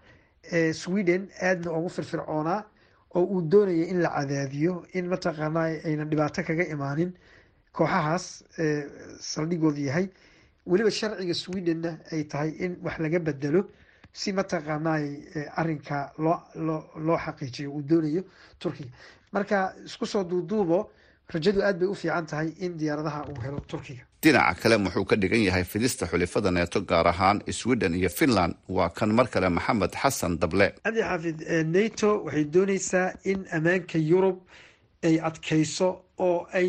sweden 0.72 1.28
aadna 1.42 1.70
ugu 1.78 1.88
firfircoonaa 1.88 2.62
oo 3.14 3.24
uu 3.24 3.40
doonaya 3.42 3.86
in 3.92 4.00
la 4.02 4.10
cadaadiyo 4.10 4.84
in 4.94 5.06
mataqaanay 5.08 5.80
aynan 5.84 6.10
dhibaato 6.10 6.42
kaga 6.42 6.64
imaanin. 6.74 7.12
Kooxahaas 7.72 8.44
saldhigoodu 9.20 9.80
yahay 9.88 10.08
weliba 10.66 10.90
sharciga 10.90 11.34
swedenna 11.42 11.90
ay 12.12 12.22
tahay 12.32 12.50
in 12.64 12.72
wax 12.84 12.96
laga 13.04 13.18
bedelo 13.28 13.60
si 14.12 14.32
mataqaanay 14.32 15.04
arinka 15.60 15.98
loo 16.24 16.38
loo 16.66 16.82
loo 17.06 17.18
xaqiijiyo 17.24 17.70
uu 17.76 17.82
doonayo 17.90 18.22
turkiga. 18.58 18.90
Marka 19.32 19.56
isku 19.84 20.06
soo 20.06 20.24
duuduubo 20.24 20.78
rajadu 21.34 21.60
aad 21.62 21.78
bay 21.80 21.88
u 21.88 21.94
fiican 21.94 22.26
tahay 22.26 22.48
in 22.64 22.72
diyaaradaha 22.78 23.20
uu 23.30 23.40
helo 23.44 23.60
turkiga. 23.72 24.02
Dhinaca 24.22 24.54
kale 24.62 24.76
muxuu 24.84 25.04
ka 25.04 25.16
dhigan 25.16 25.42
yahay 25.48 25.64
fidista 25.64 26.06
xulifada 26.10 26.50
neeto 26.50 26.80
gaar 26.80 27.06
ahaan 27.12 27.38
sweden 27.60 27.94
iyo 27.94 28.08
finland 28.18 28.54
waa 28.68 28.88
kan 28.88 29.10
mar 29.18 29.26
kale 29.28 29.48
maxamed 29.48 29.92
xasan 30.02 30.38
dable. 30.40 30.66
Cabdi 30.84 31.00
xaafid 31.02 31.38
nato 31.74 32.10
waxay 32.24 32.44
dooneysaa 32.54 33.08
in 33.30 33.40
ammaanka 33.56 33.98
yurub 34.10 34.38
ay 35.04 35.16
adkeyso 35.28 35.88
oo 36.18 36.46
ay 36.58 36.68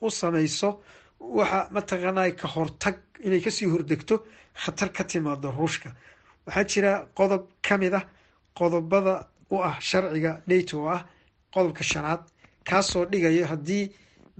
u 0.00 0.08
sameyso 0.10 0.80
waxa 1.20 1.68
mataqaanay 1.76 2.30
ka 2.40 2.46
hortag 2.54 2.96
inay 3.24 3.40
ka 3.44 3.50
sii 3.50 3.66
hordegto 3.72 4.14
khatar 4.62 4.88
ka 4.96 5.04
timaado 5.04 5.48
ruushka. 5.58 5.90
Waxaa 6.46 6.64
jira 6.70 6.92
qodob 7.18 7.42
ka 7.62 7.76
mid 7.78 7.94
ah 7.94 8.04
qodobada 8.58 9.14
u 9.50 9.56
ah 9.68 9.76
sharciga 9.80 10.32
nato 10.48 10.74
oo 10.82 10.88
ah 10.96 11.02
qodobka 11.54 11.82
shanaad 11.84 12.20
kaasoo 12.68 13.04
dhigayo 13.10 13.46
haddii 13.52 13.90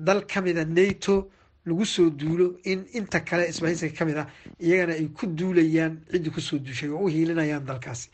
dal 0.07 0.21
ka 0.27 0.41
mida 0.41 0.65
nato 0.65 1.31
lagu 1.67 1.85
soo 1.85 2.11
duulo 2.11 2.47
in 2.65 2.81
inta 2.99 3.21
kale 3.29 3.45
isbahaysiga 3.51 3.95
ka 3.99 4.05
mid 4.05 4.17
ah 4.23 4.27
iyagana 4.65 4.93
ay 5.01 5.07
ku 5.17 5.25
duulayaan 5.39 5.95
ciddii 6.13 6.31
ku 6.35 6.41
soo 6.41 6.59
duushay 6.65 6.89
oo 6.91 7.05
u 7.05 7.09
hiilinayaan 7.15 7.65
dalkaasi. 7.69 8.09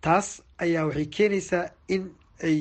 Taas 0.00 0.40
ayaa 0.64 0.84
waxay 0.88 1.06
keenaysaa 1.16 1.64
in 1.94 2.02
ay 2.42 2.58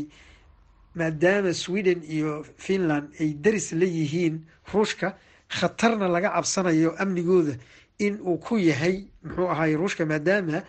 maadaama 0.95 1.53
sweden 1.53 2.01
iyo 2.15 2.43
finland 2.57 3.07
ay 3.21 3.33
daris 3.43 3.71
la 3.79 3.85
yihiin 3.85 4.35
ruushka 4.73 5.07
khatarna 5.49 6.07
laga 6.07 6.29
cabsanayo 6.35 6.95
amnigooda 7.01 7.57
in 7.99 8.19
uu 8.21 8.37
ku 8.37 8.57
yahay 8.57 9.05
muxuu 9.23 9.49
ahaay 9.49 9.75
ruushka 9.75 10.05
maadaama 10.05 10.63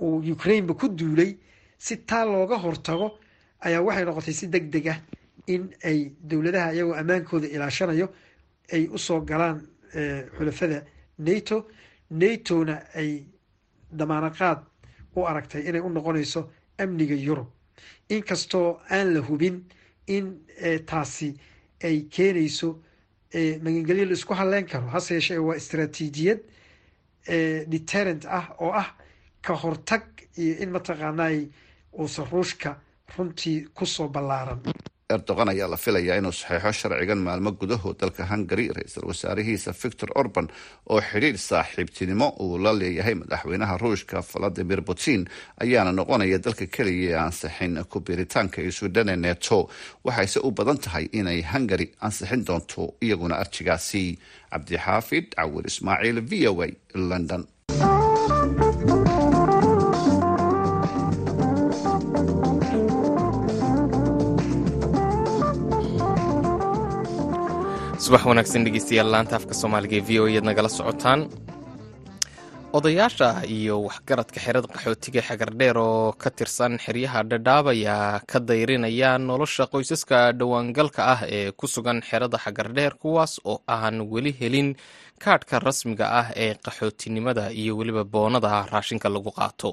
uu 0.00 0.22
ukraineba 0.32 0.74
ku 0.74 0.88
duulay 0.88 1.36
si 1.78 1.96
taa 1.96 2.24
looga 2.24 2.56
hortago 2.58 3.18
ayaa 3.60 3.82
waxay 3.82 4.04
noqotay 4.04 4.34
si 4.34 4.46
deg 4.46 4.70
deg 4.70 4.86
ah 4.88 4.98
in 5.46 5.70
ay 5.84 6.12
dowladaha 6.20 6.72
iyagoo 6.74 6.94
ammaankooda 7.00 7.46
ilaashanayo 7.48 8.08
ay 8.72 8.88
u 8.92 8.98
soo 8.98 9.20
galaan 9.20 9.66
xulafada 10.36 10.84
nato. 11.18 11.66
Natona 12.10 12.76
ay 12.94 13.26
damaanaqaad 13.92 14.58
u 15.16 15.20
aragtay 15.26 15.62
inay 15.68 15.80
u 15.80 15.88
noqonayso 15.90 16.40
amniga 16.78 17.14
yurub. 17.14 17.46
Inkastoo 18.08 18.80
aan 18.90 19.12
la 19.14 19.20
hubin 19.20 19.56
in 20.06 20.40
taasi 20.86 21.34
ay 21.84 22.08
keenayso 22.08 22.80
magangelyo 23.34 24.04
la 24.04 24.12
isku 24.12 24.34
halleyn 24.34 24.66
karo. 24.66 24.86
Hase 24.88 25.14
yeeshee 25.14 25.38
waa 25.38 25.56
istaraatiijiyad 25.56 26.40
deterrent 27.68 28.24
ah 28.26 28.46
oo 28.60 28.72
ah 28.72 28.88
ka 29.42 29.54
hortag 29.54 30.02
iyo 30.36 30.54
in 30.62 30.70
mataqaanay 30.70 31.48
uusan 31.98 32.26
ruushka 32.32 32.76
runtii 33.16 33.66
ku 33.74 33.86
soo 33.86 34.08
ballaaran 34.08 34.60
erdogan 35.14 35.48
ayaa 35.48 35.68
la 35.72 35.76
filayaa 35.76 36.16
inuu 36.20 36.32
saxeixo 36.32 36.72
sharcigan 36.88 37.18
maalmo 37.26 37.50
gudahood 37.60 37.96
dalka 38.00 38.26
hungari 38.30 38.66
ra'iisul 38.76 39.06
wasaarihiisa 39.10 39.72
victor 39.82 40.10
orban 40.20 40.48
oo 40.92 41.00
xidhiidh 41.10 41.38
saaxiibtinimo 41.50 42.28
uu 42.44 42.58
la 42.64 42.72
leeyahay 42.80 43.14
madaxweynaha 43.22 43.78
ruushka 43.82 44.20
valadimir 44.32 44.80
putin 44.88 45.24
ayaana 45.64 45.92
noqonaya 45.98 46.38
dalka 46.46 46.66
keliya 46.76 47.08
ee 47.16 47.20
ansixin 47.26 47.74
ku 47.92 48.00
biiritaanka 48.06 48.60
iyo 48.62 48.72
swidhane 48.78 49.16
neto 49.16 49.58
waxayse 50.04 50.38
u 50.44 50.50
badan 50.58 50.78
tahay 50.84 51.06
inay 51.20 51.40
hungari 51.52 51.86
ansixin 52.06 52.44
doonto 52.48 52.82
iyaguna 53.04 53.34
arjigaasi. 53.42 54.04
Cabdixaafid 54.52 55.26
cawir 55.36 55.64
ismaaciil 55.70 56.18
v 56.30 56.48
o 56.50 56.62
a 56.64 56.68
london 57.10 57.42
subax 68.08 68.24
wanaagsan 68.30 68.64
dhegeystayaal 68.66 69.10
laanta 69.14 69.34
afka 69.38 69.54
soomaaliga 69.60 69.96
ee 70.00 70.04
v 70.08 70.20
o 70.20 70.24
ead 70.34 70.44
nagala 70.48 70.68
socotaan. 70.78 71.20
Odayaasha 72.78 73.28
iyo 73.56 73.74
waxgaradka 73.88 74.38
xerada 74.44 74.68
qaxootiga 74.74 75.20
xagardheer 75.28 75.76
oo 75.78 76.12
ka 76.22 76.28
tirsan 76.38 76.72
xeryaha 76.84 77.20
dhadhaab 77.30 77.66
ayaa 77.74 78.20
ka 78.30 78.38
dayrinaya 78.48 79.10
nolosha 79.28 79.64
qoysaska 79.72 80.18
dhowaangalka 80.38 81.00
ah 81.14 81.20
ee 81.36 81.50
ku 81.58 81.66
sugan 81.74 81.98
xerada 82.08 82.38
xagardheer 82.44 82.92
kuwaas 83.02 83.32
oo 83.50 83.58
aan 83.76 83.96
weli 84.12 84.32
helin 84.40 84.68
kaadhka 85.24 85.56
rasmiga 85.66 86.06
ah 86.20 86.28
ee 86.44 86.52
qaxootinimada 86.66 87.44
iyo 87.60 87.72
weliba 87.78 88.04
boonada 88.04 88.50
raashinka 88.72 89.08
lagu 89.14 89.30
qaato 89.38 89.70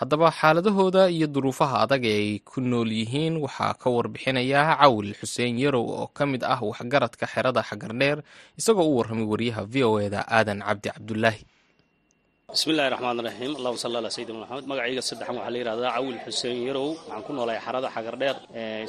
haddaba 0.00 0.28
xaaladahooda 0.38 1.02
iyo 1.16 1.26
duruufaha 1.34 1.76
adag 1.84 2.04
ee 2.04 2.18
ay 2.22 2.38
ku 2.50 2.60
nool 2.60 2.90
yihiin 3.00 3.36
waxaa 3.44 3.74
ka 3.82 3.88
warbixinaya 3.96 4.62
cawil 4.80 5.14
xuseen 5.20 5.54
yarow 5.62 5.86
oo 5.86 6.06
ka 6.16 6.26
mid 6.26 6.42
ah 6.44 6.58
waxgaradka 6.70 7.26
xerada 7.32 7.62
xagardheer 7.68 8.18
isagoo 8.58 8.88
u 8.90 8.96
warramay 8.98 9.26
wariyaha 9.32 9.62
v 9.72 9.74
o 9.90 9.92
eda 10.06 10.20
aadan 10.36 10.60
cabdi 10.66 10.88
cabdulaahi 10.94 11.42
bismillahi 12.52 12.90
raxmaan 12.92 13.18
raxiim 13.26 13.52
allahuma 13.58 13.80
salli 13.84 13.96
ala 14.00 14.10
sayidina 14.16 14.38
maxamed 14.44 14.66
magacayga 14.70 15.02
saddexan 15.08 15.34
waxaa 15.38 15.52
la 15.54 15.58
yidhahdaa 15.60 15.92
cawil 15.96 16.18
xuseen 16.26 16.56
yarow. 16.68 16.88
Waxaan 16.92 17.22
ku 17.26 17.32
noolahay 17.36 17.60
xarada 17.66 17.88
xagardheer 17.96 18.36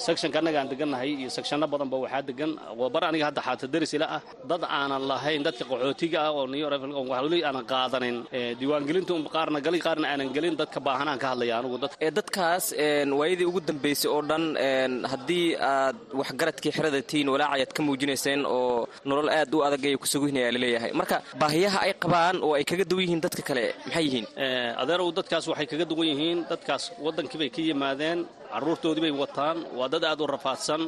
sectionka 0.06 0.38
annaga 0.42 0.58
aan 0.62 0.70
degannahay 0.72 1.10
iyo 1.22 1.30
sectionno 1.38 1.66
badanba 1.74 1.96
waxaa 2.04 2.22
degan. 2.30 2.52
Bar 2.94 3.04
aniga 3.10 3.26
hadda 3.30 3.42
xaata 3.48 3.66
daris 3.74 3.94
ila 3.98 4.08
ah. 4.18 4.22
Dad 4.50 4.62
aanan 4.78 5.04
lahayn 5.12 5.42
dadka 5.48 5.64
qaxootiga 5.72 6.20
ah 6.28 6.32
oo 6.38 6.44
new 6.52 6.68
wali 7.12 7.40
aanan 7.48 7.66
qaadanin. 7.72 8.18
Diiwaangelinta 8.60 9.12
un 9.18 9.24
qaarna 9.36 9.60
gali 9.66 9.80
qaarna 9.88 10.06
aanan 10.12 10.30
gelin. 10.36 10.56
Dadka 10.62 10.80
baahanaan 10.88 11.18
ka 11.24 11.28
hadlaya 11.32 11.54
anigu 11.60 11.78
dadkaas 12.20 12.66
waayadii 13.20 13.48
ugu 13.52 13.60
dambaysay 13.70 14.10
oo 14.16 14.22
dhan 14.30 14.44
haddii 15.12 15.48
aad 15.72 15.96
waxgaradkii 16.20 16.72
xerada 16.78 17.00
tihiin 17.10 17.30
walaacayaad 17.34 17.72
ka 17.78 17.82
muujinayseen 17.88 18.42
oo 18.58 18.84
nolol 19.10 19.30
aad 19.40 19.50
u 19.56 19.64
adag 19.68 19.84
ay 19.90 19.96
kusuguhinaya 20.04 20.52
la 20.56 20.60
leeyahay 20.64 20.92
marka 21.00 21.16
baahiyaha 21.42 21.80
ay 21.88 21.94
qabaan 22.04 22.36
oo 22.46 22.54
ay 22.60 22.64
kaga 22.70 22.84
duwan 22.92 23.04
yihiin 23.08 23.22
dadka 23.26 23.42
kale 23.48 23.66
maxay 23.86 24.04
yihiin? 24.08 24.26
Adeerow 24.82 25.10
dadkaas 25.18 25.46
waxay 25.52 25.68
kaga 25.72 25.86
duwan 25.92 26.08
yihiin 26.14 26.40
dadkaas 26.52 26.84
waddankii 27.06 27.40
bay 27.42 27.50
ka 27.56 27.62
yimaadeen 27.70 28.20
carruurtoodii 28.54 29.02
bay 29.06 29.14
wataan. 29.22 29.58
Waa 29.78 29.88
dad 29.94 30.04
aad 30.10 30.20
u 30.22 30.28
rafaadsan 30.36 30.82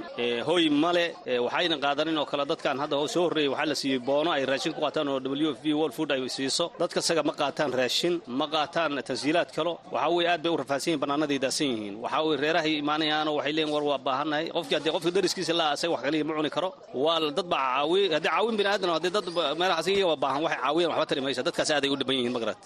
hooy 0.48 0.66
male 0.84 1.06
waxayna 1.46 1.76
qaadanin 1.86 2.18
oo 2.22 2.26
kale 2.32 2.44
dadkan 2.52 2.76
hadda 2.84 2.96
soo 3.16 3.24
horreeyey 3.28 3.50
waxaa 3.54 3.70
la 3.72 3.76
siiyey 3.82 4.00
boono 4.08 4.30
ay 4.38 4.44
raashin 4.52 4.74
ku 4.76 4.82
qaataan 4.86 5.08
oo 5.14 5.20
w 5.20 5.52
f 5.62 5.64
world 5.80 5.94
food 5.98 6.10
ay 6.12 6.22
siiso. 6.38 6.66
Dadka 6.82 7.00
isaga 7.04 7.24
ma 7.30 7.34
qaataan 7.42 7.72
raashin 7.80 8.14
ma 8.40 8.46
qaataan 8.56 8.92
tansiilaad 9.10 9.50
kalo 9.58 9.72
waxaa 9.94 10.12
weye 10.16 10.30
aad 10.34 10.42
bay 10.44 10.52
u 10.56 10.58
rafaadsan 10.64 10.90
yihiin 10.92 11.02
bannaanaday 11.04 11.40
daasan 11.46 11.68
yihiin. 11.74 11.96
Waxaa 12.04 12.22
weye 12.28 12.38
reerahay 12.44 12.74
imaanayaanoo 12.84 13.36
waxay 13.40 13.54
leeyiin 13.58 13.74
war 13.76 13.84
waa 13.92 14.00
baahannahay. 14.08 14.46
Qofkii 14.56 14.76
haddii 14.78 14.94
qofka 14.96 15.12
dariskiisa 15.18 15.54
laa 15.60 15.72
asaga 15.76 15.92
wax 15.94 16.02
kaliya 16.06 16.24
ma 16.30 16.34
cuni 16.38 16.50
karo. 16.56 16.70
Waa 17.04 17.20
dad 17.38 17.48
baa 17.54 17.64
caawi 17.76 18.02
haddii 18.16 18.30
caawin 18.34 18.56
bini 18.60 18.70
aadan 18.74 18.90
haddii 18.96 19.14
dad 19.18 19.26
meelahaas 19.60 19.88
iyaga 19.92 20.08
waa 20.12 20.20
baahan 20.24 20.42
waxay 20.46 20.60
caawiyaan 20.64 20.92
waxba 20.94 21.06
tari 21.10 21.22
maysa. 21.26 21.42
Dadkaas 21.48 21.70
aaday 21.76 21.90
u 21.94 21.96
dhiban 22.00 22.16
yihiin 22.20 22.34
magarat 22.38 22.62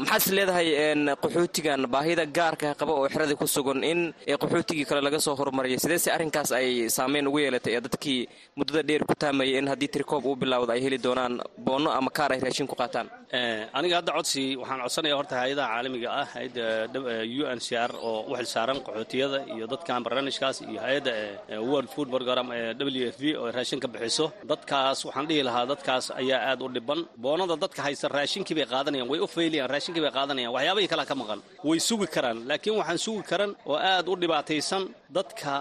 maxaad 0.00 0.20
is 0.24 0.30
leedahay 0.36 0.68
qaxootigan 1.22 1.80
baahida 1.94 2.24
gaarka 2.36 2.68
qaba 2.80 2.92
oo 2.98 3.06
xeradii 3.12 3.36
ku 3.40 3.46
sugan 3.54 3.80
in 3.90 4.00
qaxootigii 4.42 4.86
kale 4.90 5.00
laga 5.06 5.18
soo 5.26 5.34
horumariyay 5.40 5.78
sideese 5.84 6.08
arrinkaas 6.16 6.50
ay 6.60 6.68
saameyn 6.96 7.26
ugu 7.30 7.38
yeelatay 7.44 7.72
ee 7.78 7.82
dadkii 7.86 8.20
muddada 8.58 8.82
dheer 8.88 9.02
ku 9.10 9.14
taamayay 9.24 9.58
in 9.60 9.68
haddii 9.72 9.90
tirikoob 9.94 10.24
uu 10.30 10.36
bilaawdo 10.42 10.72
ay 10.76 10.80
heli 10.86 10.98
doonaan 11.06 11.34
boonno 11.66 11.90
ama 11.98 12.10
kaar 12.18 12.30
ay 12.36 12.40
raashin 12.46 12.66
ku 12.66 12.76
qaataan? 12.82 13.06
Aniga 13.78 13.96
hadda 14.00 14.12
codsi 14.18 14.42
waxaan 14.60 14.80
codsanaya 14.84 15.14
horta 15.18 15.34
hay'adaha 15.42 15.68
caalamiga 15.74 16.08
ah 16.22 16.28
u 17.40 17.42
n 17.56 17.60
c 17.66 17.68
r 17.88 17.90
oo 18.08 18.18
u 18.30 18.32
xilsaaran 18.38 18.78
qaxootiyada 18.86 19.38
iyo 19.54 19.66
dadkan 19.72 20.00
barnaamijkaas 20.06 20.56
iyo 20.70 20.80
hay'adda 20.86 21.12
world 21.70 21.88
food 21.94 22.08
program 22.14 22.46
ee 22.58 22.74
w 22.74 23.08
f 23.14 23.16
v 23.22 23.24
oo 23.40 23.46
raashin 23.56 23.80
ka 23.84 23.88
bixiso. 23.94 24.26
Dadkaas 24.52 24.98
waxaan 25.08 25.26
dhihi 25.28 25.42
lahaa 25.48 25.66
dadkaas 25.72 26.04
ayaa 26.20 26.40
aad 26.50 26.60
u 26.62 26.68
dhiban. 26.76 27.00
Boonada 27.24 27.56
dadka 27.64 27.80
haysta 27.86 28.06
raashinkii 28.18 28.54
bay 28.58 28.66
qaadanayaan 28.74 29.08
way 29.12 29.20
u 29.24 29.26
faylayaan 29.36 29.70
raashinkii 29.74 30.02
bay 30.06 30.12
qaadanayaan 30.18 30.52
waxyaabahii 30.56 30.90
kalea 30.92 31.06
ka 31.10 31.14
maqan. 31.22 31.40
Way 31.68 31.78
sugi 31.88 32.06
karaan 32.16 32.38
laakiin 32.50 32.76
waxaan 32.80 32.98
sugi 33.06 33.22
karan 33.30 33.50
oo 33.70 33.76
aad 33.98 34.06
u 34.12 34.14
dhibaataysan 34.22 34.82
dadka 35.16 35.52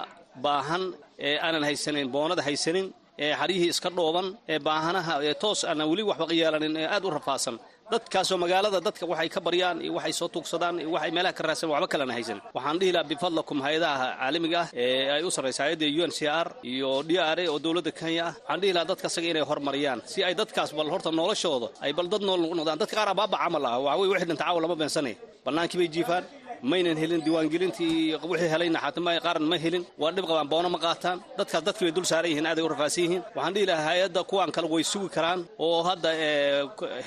baahan 0.45 0.83
ee 1.27 1.35
aanan 1.45 1.63
haysanin 1.69 2.07
boonada 2.15 2.41
haysanin 2.47 2.87
ee 3.25 3.31
xaryihii 3.41 3.69
iska 3.73 3.89
dhooban 3.97 4.27
ee 4.53 4.59
baahanaha 4.67 5.13
ee 5.27 5.33
toos 5.43 5.59
aanan 5.69 5.87
weli 5.91 6.03
waxba 6.09 6.25
yeelanin 6.41 6.73
ee 6.81 6.87
aad 6.95 7.03
u 7.07 7.09
rafaadsan. 7.17 7.55
Dadkaasoo 7.93 8.37
magaalada 8.43 8.79
dadka 8.87 9.03
waxay 9.11 9.29
ka 9.35 9.39
baryaan 9.47 9.77
iyo 9.85 9.91
waxay 9.97 10.13
soo 10.19 10.27
tuugsadaan 10.33 10.75
iyo 10.81 10.89
waxay 10.95 11.11
meelaha 11.15 11.33
ka 11.37 11.43
raadsan 11.47 11.69
waxba 11.73 11.87
kalena 11.93 12.13
haysan. 12.17 12.39
Waxaan 12.57 12.77
dhihi 12.79 12.91
lahaa 12.95 13.09
bifadlakum 13.11 13.57
hay'adaha 13.65 14.05
caalamiga 14.19 14.59
ah 14.63 14.67
ee 14.83 15.09
ay 15.15 15.21
u 15.27 15.29
sarraysa 15.35 15.61
hay'adda 15.65 15.85
u 15.99 16.01
n 16.09 16.11
c 16.17 16.19
r 16.45 16.47
iyo 16.73 16.89
d 17.09 17.11
r 17.35 17.39
a 17.43 17.45
oo 17.53 17.57
dowladda 17.65 17.91
kenya 17.99 18.23
ah. 18.29 18.33
Waxaan 18.39 18.59
dhihi 18.61 18.71
lahaa 18.77 18.89
dadka 18.91 19.07
inay 19.31 19.43
horumariyaan 19.49 19.99
si 20.11 20.19
ay 20.27 20.33
dadkaas 20.41 20.69
bal 20.77 20.89
horta 20.93 21.09
noloshooda 21.19 21.67
ay 21.85 21.91
bal 21.97 22.07
dad 22.13 22.21
nool 22.27 22.41
noqdaan. 22.59 22.77
Dadka 22.81 22.95
qaar 22.99 23.09
abaaba 23.15 23.37
camal 23.43 23.63
ah 23.69 23.73
waxa 23.85 23.97
weye 24.01 24.09
wixii 24.13 24.27
dhinta 24.31 24.43
caawa 24.47 24.59
lama 24.63 24.75
beensanay 24.81 25.15
bannaankii 25.45 25.77
bay 25.81 25.89
jiifaan 25.95 26.23
maynan 26.71 26.97
helin 27.01 27.21
diiwaangelintii 27.25 27.93
wixii 28.31 28.49
helayna 28.53 28.79
xataa 28.85 29.19
qaaran 29.25 29.45
ma 29.51 29.57
helin. 29.63 29.83
Waa 30.01 30.11
dhib 30.15 30.25
qabaan 30.29 30.47
boono 30.53 30.69
ma 30.75 30.79
qaataan. 30.85 31.17
Dadkaas 31.37 31.63
dadkii 31.67 31.85
bay 31.87 31.93
dul 31.97 32.05
saaran 32.11 32.29
yihiin 32.31 32.45
aaday 32.51 32.63
u 32.67 32.69
rafaadsan 32.73 33.03
yihiin. 33.05 33.21
Waxaan 33.35 33.53
dhihi 33.55 33.65
lahaa 33.69 33.85
hay'adda 33.89 34.21
kuwaan 34.29 34.51
kale 34.55 34.67
way 34.73 34.83
sugi 34.93 35.09
karaan 35.15 35.39
oo 35.65 35.79
hadda 35.89 36.09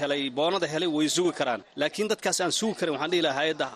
helay 0.00 0.22
boonada 0.38 0.66
helay 0.74 0.88
way 0.96 1.08
sugi 1.16 1.32
karaan. 1.38 1.60
Laakiin 1.80 2.08
dadkaas 2.12 2.38
aan 2.44 2.52
sugi 2.60 2.74
karin 2.78 2.92
waxaan 2.94 3.10
dhihi 3.12 3.22
lahaa 3.26 3.38
hay'adda 3.40 3.66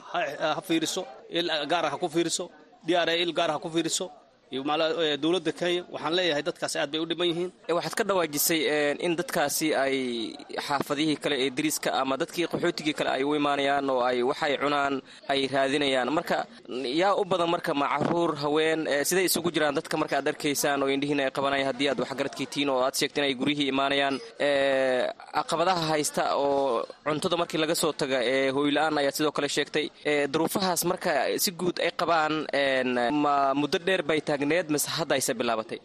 ha 0.56 0.60
fiiriso 0.68 1.02
il 1.38 1.46
gaara 1.72 1.88
ha 1.92 1.96
ku 2.02 2.08
fiiriso 2.14 2.44
d 2.86 2.88
r 3.06 3.08
a 3.12 3.14
il 3.24 3.32
gaara 3.38 3.52
ha 3.54 3.58
ku 3.64 3.68
fiiriso 3.74 4.06
iyo 4.52 4.62
dowladda 5.22 5.52
kenya 5.58 5.82
waxaan 5.94 6.14
leeyahay 6.18 6.42
dadkaas 6.48 6.74
aad 6.76 6.90
bay 6.92 7.00
u 7.00 7.06
dhiban 7.10 7.28
yihiin. 7.30 7.50
Waxaad 7.76 7.94
ka 7.98 8.04
dhawaajisay 8.08 8.60
in 9.06 9.12
dadkaasi 9.18 9.68
ay 9.84 9.96
xaafadihii 10.66 11.16
kale 11.22 11.36
ee 11.44 11.50
dariiska 11.50 11.90
ama 12.00 12.16
dadkii 12.22 12.46
qaxootigii 12.52 12.94
kale 12.98 13.10
ay 13.16 13.22
u 13.24 13.34
imaanayaan 13.38 13.86
oo 13.90 14.02
ay 14.10 14.18
waxay 14.30 14.56
cunaan 14.62 14.94
ay 15.32 15.46
raadinayaan. 15.46 16.10
Marka 16.10 16.46
yaa 17.00 17.14
u 17.14 17.24
badan 17.24 17.50
marka 17.54 17.74
ma 17.80 17.86
carruur 17.92 18.34
haween 18.42 18.80
siday 19.08 19.24
isugu 19.30 19.50
jiraan 19.54 19.74
dadka 19.78 19.94
marka 19.96 20.16
aad 20.18 20.28
arkaysaan 20.32 20.82
oo 20.82 20.88
indhihiina 20.94 21.22
ay 21.26 21.30
qabanayaan 21.36 21.68
haddii 21.70 21.88
aad 21.92 22.00
waxgaradkii 22.02 22.46
tiin 22.52 22.68
oo 22.74 22.80
aad 22.86 22.94
sheegteen 22.98 23.24
ay 23.28 23.34
guryihii 23.40 23.68
imaanayaan. 23.70 24.16
Caqabadaha 25.34 25.82
haysta 25.94 26.22
oo 26.34 26.82
cuntada 27.06 27.36
markii 27.40 27.58
laga 27.62 27.74
soo 27.82 27.92
taga 27.92 28.18
ee 28.32 28.50
hooyla-aan 28.50 28.98
ayaad 28.98 29.14
sidoo 29.14 29.32
kale 29.36 29.48
sheegtay. 29.48 29.86
Duruufahaas 30.32 30.82
marka 30.90 31.10
si 31.38 31.50
guud 31.60 31.76
ay 31.78 31.92
qabaan 32.00 32.34
ma 33.22 33.54
muddo 33.60 33.78
dheer 33.86 34.02
bay 34.02 34.20
taagneed 34.40 34.68
mise 34.74 34.86
hadda 34.96 35.14
ayse 35.18 35.32
bilaabatay? 35.40 35.78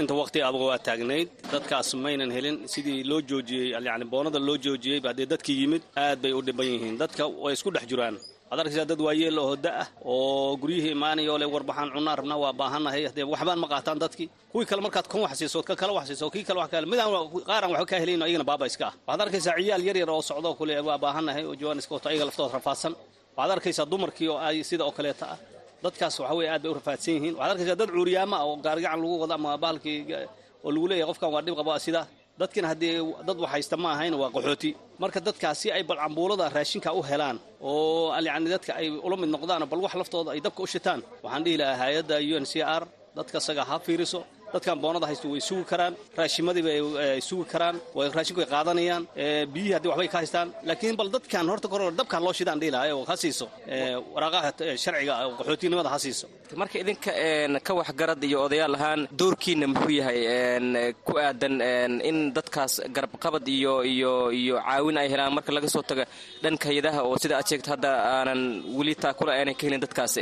Inta 0.00 0.14
waqti 0.20 0.38
aduga 0.48 0.64
waa 0.70 0.78
taagnayd 0.88 1.28
dadkaas 1.52 1.88
maynan 2.04 2.30
helin 2.36 2.56
sidii 2.72 3.02
loo 3.10 3.20
joojiyey 3.30 3.68
yani 3.88 4.04
boonada 4.12 4.38
loo 4.48 4.56
joojiyey 4.64 5.00
ba 5.04 5.08
haddee 5.10 5.26
dadkii 5.32 5.56
yimid 5.62 5.82
aad 5.96 6.18
bay 6.22 6.32
u 6.32 6.40
dhiban 6.46 6.66
yihiin. 6.72 6.96
Dadka 7.02 7.22
way 7.44 7.52
isku 7.56 7.70
dhex 7.74 7.84
jiraan 7.90 8.14
waxaad 8.50 8.60
arkaysaa 8.62 8.86
dad 8.90 9.00
waayeel 9.06 9.38
oo 9.44 9.56
da 9.64 9.70
ah 9.82 9.88
oo 10.04 10.56
guryihii 10.62 10.92
imaanaya 10.96 11.30
oo 11.32 11.38
le 11.42 11.46
warbaxaan 11.54 11.90
cunaa 11.94 12.16
rabnaa 12.20 12.38
waa 12.44 12.52
baahannahay 12.60 13.02
haddee 13.08 13.26
waxbaan 13.32 13.58
ma 13.62 13.66
qaataan 13.72 13.98
dadkii 14.04 14.28
kuwii 14.52 14.66
kale 14.70 14.80
markaad 14.86 15.06
kan 15.12 15.20
wax 15.24 15.34
siiso 15.40 15.58
ka 15.68 15.74
kale 15.80 15.92
wax 15.98 16.06
siiso 16.10 16.26
kii 16.34 16.44
kale 16.48 16.58
wax 16.62 16.70
kale 16.72 16.86
midaan 16.92 17.10
qaaran 17.48 17.70
waxba 17.74 17.86
kaa 17.90 18.00
helayn 18.02 18.22
ayagana 18.26 18.44
baaba 18.50 18.64
iska 18.70 18.86
ah. 18.90 18.94
Waxaad 19.06 19.20
arkaysaa 19.26 19.54
ciyaal 19.58 19.82
yar 19.88 20.10
oo 20.14 20.22
socdo 20.30 20.50
kule 20.58 20.74
waa 20.88 20.98
baahannahay 21.04 21.44
oo 21.50 21.54
jawaan 21.60 21.78
iska 21.82 21.92
wato 21.96 22.06
ayaga 22.10 22.24
laftooda 22.28 22.52
rafaadsan 22.58 22.92
waxaad 23.36 23.50
arkaysaa 23.56 23.86
dumarkii 23.92 24.28
oo 24.32 24.38
ay 24.48 24.56
sida 24.68 24.84
oo 24.88 24.92
kaleeta 24.98 25.26
ah 25.34 25.38
dadkaas 25.84 26.14
waxa 26.22 26.34
weye 26.38 26.48
aad 26.54 26.62
bay 26.64 26.70
u 26.72 26.74
rafaadsan 26.80 27.12
yihiin. 27.16 27.34
Waxaad 27.38 27.52
arkaysaa 27.54 27.78
dad 27.82 27.90
cuuriyaama 27.96 28.36
ah 28.40 28.46
oo 28.48 28.54
gaarigacan 28.66 28.98
lagu 29.02 29.16
wado 29.22 29.34
ama 29.38 29.50
bahalkii 29.62 29.98
oo 30.64 30.70
lagu 30.74 30.86
leeyahay 30.90 31.08
qofkan 31.10 31.30
waa 31.34 31.42
dhib 31.46 31.54
qaba 31.60 31.72
sida. 31.86 32.02
Dadkina 32.40 32.66
haddii 32.72 32.94
dad 33.28 33.38
wax 33.42 33.50
haysta 33.54 33.76
ma 33.82 33.88
ahayn 33.94 34.14
waa 34.20 34.30
qaxooti. 34.36 34.70
Marka 35.02 35.18
dadkaas 35.28 35.56
si 35.62 35.68
ay 35.76 35.82
bal 35.88 35.98
cambuulada 36.02 36.44
raashinka 36.56 36.90
u 36.98 37.00
helaan 37.10 37.36
oo 37.62 38.14
yani 38.28 38.48
dadka 38.54 38.72
ay 38.80 38.86
ula 39.06 39.16
mid 39.22 39.30
noqdaan 39.34 39.62
bal 39.72 39.80
wax 39.84 39.92
laftooda 40.00 40.30
ay 40.34 40.40
dabka 40.46 40.60
u 40.62 40.66
shitaan 40.74 41.00
waxaan 41.24 41.42
dhihi 41.44 41.56
lahaa 41.60 41.76
hay'adda 41.82 42.16
u 42.32 42.34
n 42.42 42.46
c 42.52 42.54
r 42.62 42.82
dadka 43.18 43.36
isaga 43.42 43.62
ha 43.70 43.74
fiiriso 43.86 44.20
dadkan 44.52 44.76
boonada 44.82 45.06
haysto 45.10 45.26
way 45.32 45.40
sugi 45.48 45.64
karaan 45.72 45.94
raashimadii 46.18 46.62
bay 46.68 46.78
sugi 47.28 47.44
karaan 47.52 47.76
raashinku 48.16 48.42
qaadanayaan 48.54 49.02
biyihii 49.54 49.74
haddii 49.76 49.90
waxbay 49.92 50.08
ka 50.14 50.18
haystaan. 50.22 50.48
Laakiin 50.68 50.96
bal 51.00 51.08
dadkan 51.16 51.44
horta 51.52 51.66
kor 51.72 51.80
dabkan 52.00 52.20
loo 52.26 52.32
shidaan 52.38 52.58
dhihi 52.60 52.72
lahaa 52.76 52.94
oo 52.98 53.04
ha 53.10 53.14
siiso. 53.22 53.46
Waraaqaha 54.14 54.48
sharciga 54.84 55.14
qaxootinimada 55.38 55.88
ha 55.94 55.98
siiso. 56.04 56.26
Marka 56.60 56.76
idinka 56.82 57.10
ka 57.66 57.72
waxgarad 57.80 58.20
iyo 58.28 58.38
odayaal 58.46 58.74
ahaan 58.78 59.00
doorkiina 59.20 59.66
muxuu 59.72 59.94
yahay 60.00 60.20
ku 61.06 61.12
aadan 61.26 61.54
in 62.10 62.18
dadkaas 62.36 62.74
garabqabad 62.96 63.44
iyo 63.56 63.74
iyo 63.94 64.12
iyo 64.40 64.54
caawin 64.66 64.96
ay 65.02 65.08
helaan. 65.12 65.32
Marka 65.36 65.50
laga 65.56 65.68
soo 65.74 65.82
taga 65.90 66.04
dhanka 66.42 66.64
hay'adaha 66.70 67.00
oo 67.08 67.16
sida 67.22 67.34
aad 67.38 67.46
sheegta 67.50 67.70
hadda 67.74 67.90
aanan 68.14 68.40
weli 68.78 68.94
taakula 69.02 69.32
aanay 69.38 69.54
ka 69.58 69.64
helin 69.66 69.82
dadkaas. 69.84 70.14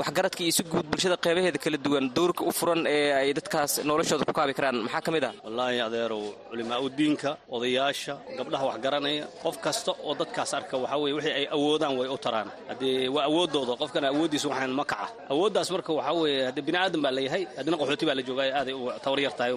Waxgaradka 0.00 0.40
iyo 0.46 0.52
si 0.58 0.62
guud 0.72 0.86
bulshada 0.90 1.16
qeybaheeda 1.24 1.58
kala 1.64 1.78
duwan 1.84 2.06
doorka 2.16 2.42
u 2.48 2.52
furan 2.58 2.80
ee 2.96 3.10
ay 3.20 3.28
dadkaas 3.38 3.63
noloshooda 3.88 4.24
ku 4.28 4.32
kaabi 4.38 4.52
karaan. 4.58 4.76
Maxaa 4.86 5.00
ka 5.06 5.10
mid 5.14 5.24
ah? 5.28 5.32
Wallaahi 5.46 5.78
adeerow 5.88 6.22
culimaa 6.50 6.78
udiinka 6.86 7.30
odayaasha 7.56 8.14
gabdhaha 8.38 8.64
wax 8.68 8.76
garanaya. 8.84 9.24
Qof 9.44 9.56
kasta 9.64 9.90
oo 10.06 10.12
dadkaas 10.20 10.52
arka 10.58 10.74
waxaa 10.82 10.98
weye 11.02 11.14
wixii 11.18 11.34
ay 11.40 11.46
awoodaan 11.56 11.94
way 11.98 12.08
u 12.14 12.18
taraan. 12.24 12.48
Haddee 12.70 13.08
waa 13.14 13.24
awooddooda 13.30 13.72
qofkana 13.82 14.06
awooddiisa 14.12 14.46
waxaan 14.52 14.72
ma 14.78 14.84
kaca. 14.92 15.06
Awooddaas 15.32 15.68
marka 15.74 15.90
waxaa 15.98 16.14
weeye 16.22 16.40
haddee 16.48 16.64
bini 16.66 16.78
aadan 16.82 17.00
baa 17.04 17.12
leeyahay 17.18 17.42
haddina 17.58 17.76
qaxooti 17.80 18.04
baa 18.08 18.16
la 18.18 18.22
joogaa 18.28 18.48
aaday 18.60 18.74
u 18.74 18.84
tabar 19.04 19.18
yar 19.26 19.34
tahay 19.38 19.52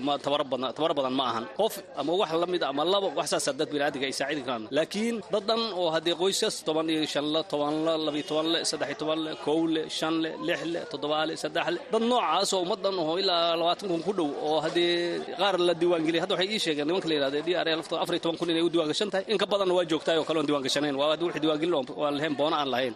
tabaro 0.76 0.94
badan 1.00 1.14
ma 1.20 1.24
ahan. 1.32 1.46
Qof 1.60 1.74
ama 2.00 2.12
wax 2.22 2.32
la 2.42 2.48
mid 2.54 2.64
ama 2.72 2.84
laba 2.94 3.08
wax 3.20 3.28
saasa 3.34 3.52
dad 3.60 3.70
bini 3.74 3.84
aadamka 3.88 4.06
ay 4.10 4.14
saacidi 4.20 4.42
karaan. 4.48 4.64
Laakiin 4.78 5.16
dad 5.34 5.44
dhan 5.50 5.62
oo 5.80 5.88
haddee 5.96 6.16
qoysas 6.22 6.56
toban 6.68 6.88
iyo 6.94 7.06
shan 7.14 7.26
le 7.34 7.42
toban 7.52 7.74
le 7.86 7.94
labiyo 8.06 8.24
toban 8.30 8.48
le 8.54 8.60
saddex 8.70 8.88
iyo 8.92 8.98
toban 9.02 9.20
le 9.26 9.32
kow 9.46 9.60
le 9.76 9.82
shan 9.98 10.14
le 10.24 10.30
lix 10.48 10.60
le 10.74 10.80
toddoba 10.92 11.20
le 11.30 11.34
saddex 11.44 11.66
le 11.76 11.80
dad 11.94 12.04
noocaas 12.12 12.50
oo 12.56 12.60
ummaddan 12.66 12.96
oo 13.04 13.16
ilaa 13.22 13.56
labaatan 13.60 13.90
kun 13.98 14.06
ku 14.06 14.14
dhow 14.18 14.30
oo 14.48 14.58
haddii 14.62 15.36
qaar 15.42 15.56
la 15.68 15.74
diiwaangeliyay 15.74 16.22
hadda 16.24 16.36
waxay 16.38 16.50
ii 16.54 16.60
sheegeen 16.66 16.88
nimanka 16.88 17.08
la 17.10 17.16
yidhahda 17.18 17.42
d 17.42 17.50
r 17.58 17.68
laftooda 17.82 18.02
afar 18.04 18.14
iyo 18.16 18.22
toban 18.24 18.38
kun 18.40 18.50
inay 18.54 18.62
u 18.62 18.70
diiwaangashan 18.70 19.10
tahay. 19.12 19.26
In 19.32 19.38
ka 19.42 19.46
badanna 19.52 19.74
waa 19.78 19.86
joogtaay 19.92 20.18
oo 20.22 20.26
kale 20.30 20.38
oon 20.40 20.48
diiwaangashanayn 20.50 20.96
waa 21.02 21.18
wixii 21.18 21.42
diiwaangelin 21.44 21.74
waan 22.02 22.14
lahayn 22.18 22.36
boona 22.40 22.56
aan 22.62 22.70
lahayn. 22.74 22.96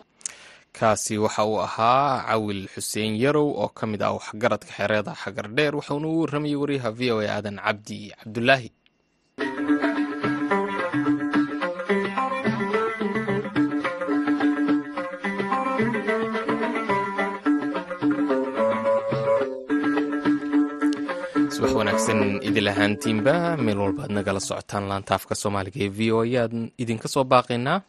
Kaasi 0.71 1.17
waxa 1.17 1.43
uu 1.45 1.59
ahaa 1.59 2.23
cawil 2.31 2.61
xuseen 2.73 3.15
yarow 3.19 3.49
oo 3.63 3.67
ka 3.75 3.83
mid 3.91 4.01
ah 4.01 4.13
waxgaradka 4.15 4.71
xereeda 4.77 5.11
xagardheer 5.23 5.73
wuxuuna 5.75 6.07
u 6.07 6.21
warramayay 6.23 6.55
wariyaha 6.61 6.89
v 6.99 7.01
o 7.11 7.17
a 7.19 7.27
aadan 7.35 7.57
cabdi 7.65 7.99
cabdulaahi 8.23 8.69
wanaagsan 22.01 22.41
idil 22.41 22.67
ahaantiinba 22.73 23.57
meel 23.61 23.77
walba 23.83 24.03
ad 24.05 24.11
nagala 24.17 24.39
socotaan 24.47 24.85
laantaafka 24.89 25.33
soomaaliga 25.41 25.77
ee 25.85 25.89
v 25.97 26.11
o 26.11 26.19
ayaan 26.25 26.55
idinka 26.81 27.07
soo 27.13 27.23
baaqaynaa. 27.31 27.79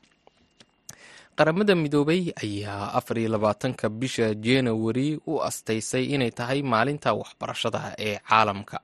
Qaramada 1.38 1.74
midoobay 1.82 2.22
ayaa 2.44 2.92
afar 2.98 3.16
iyo 3.18 3.28
labaatanka 3.34 3.86
bisha 4.00 4.34
januari 4.34 5.08
u 5.26 5.40
astaysay 5.48 6.04
inay 6.14 6.30
tahay 6.38 6.60
maalinta 6.72 7.10
waxbarashada 7.20 7.80
ee 8.06 8.16
caalamka. 8.28 8.78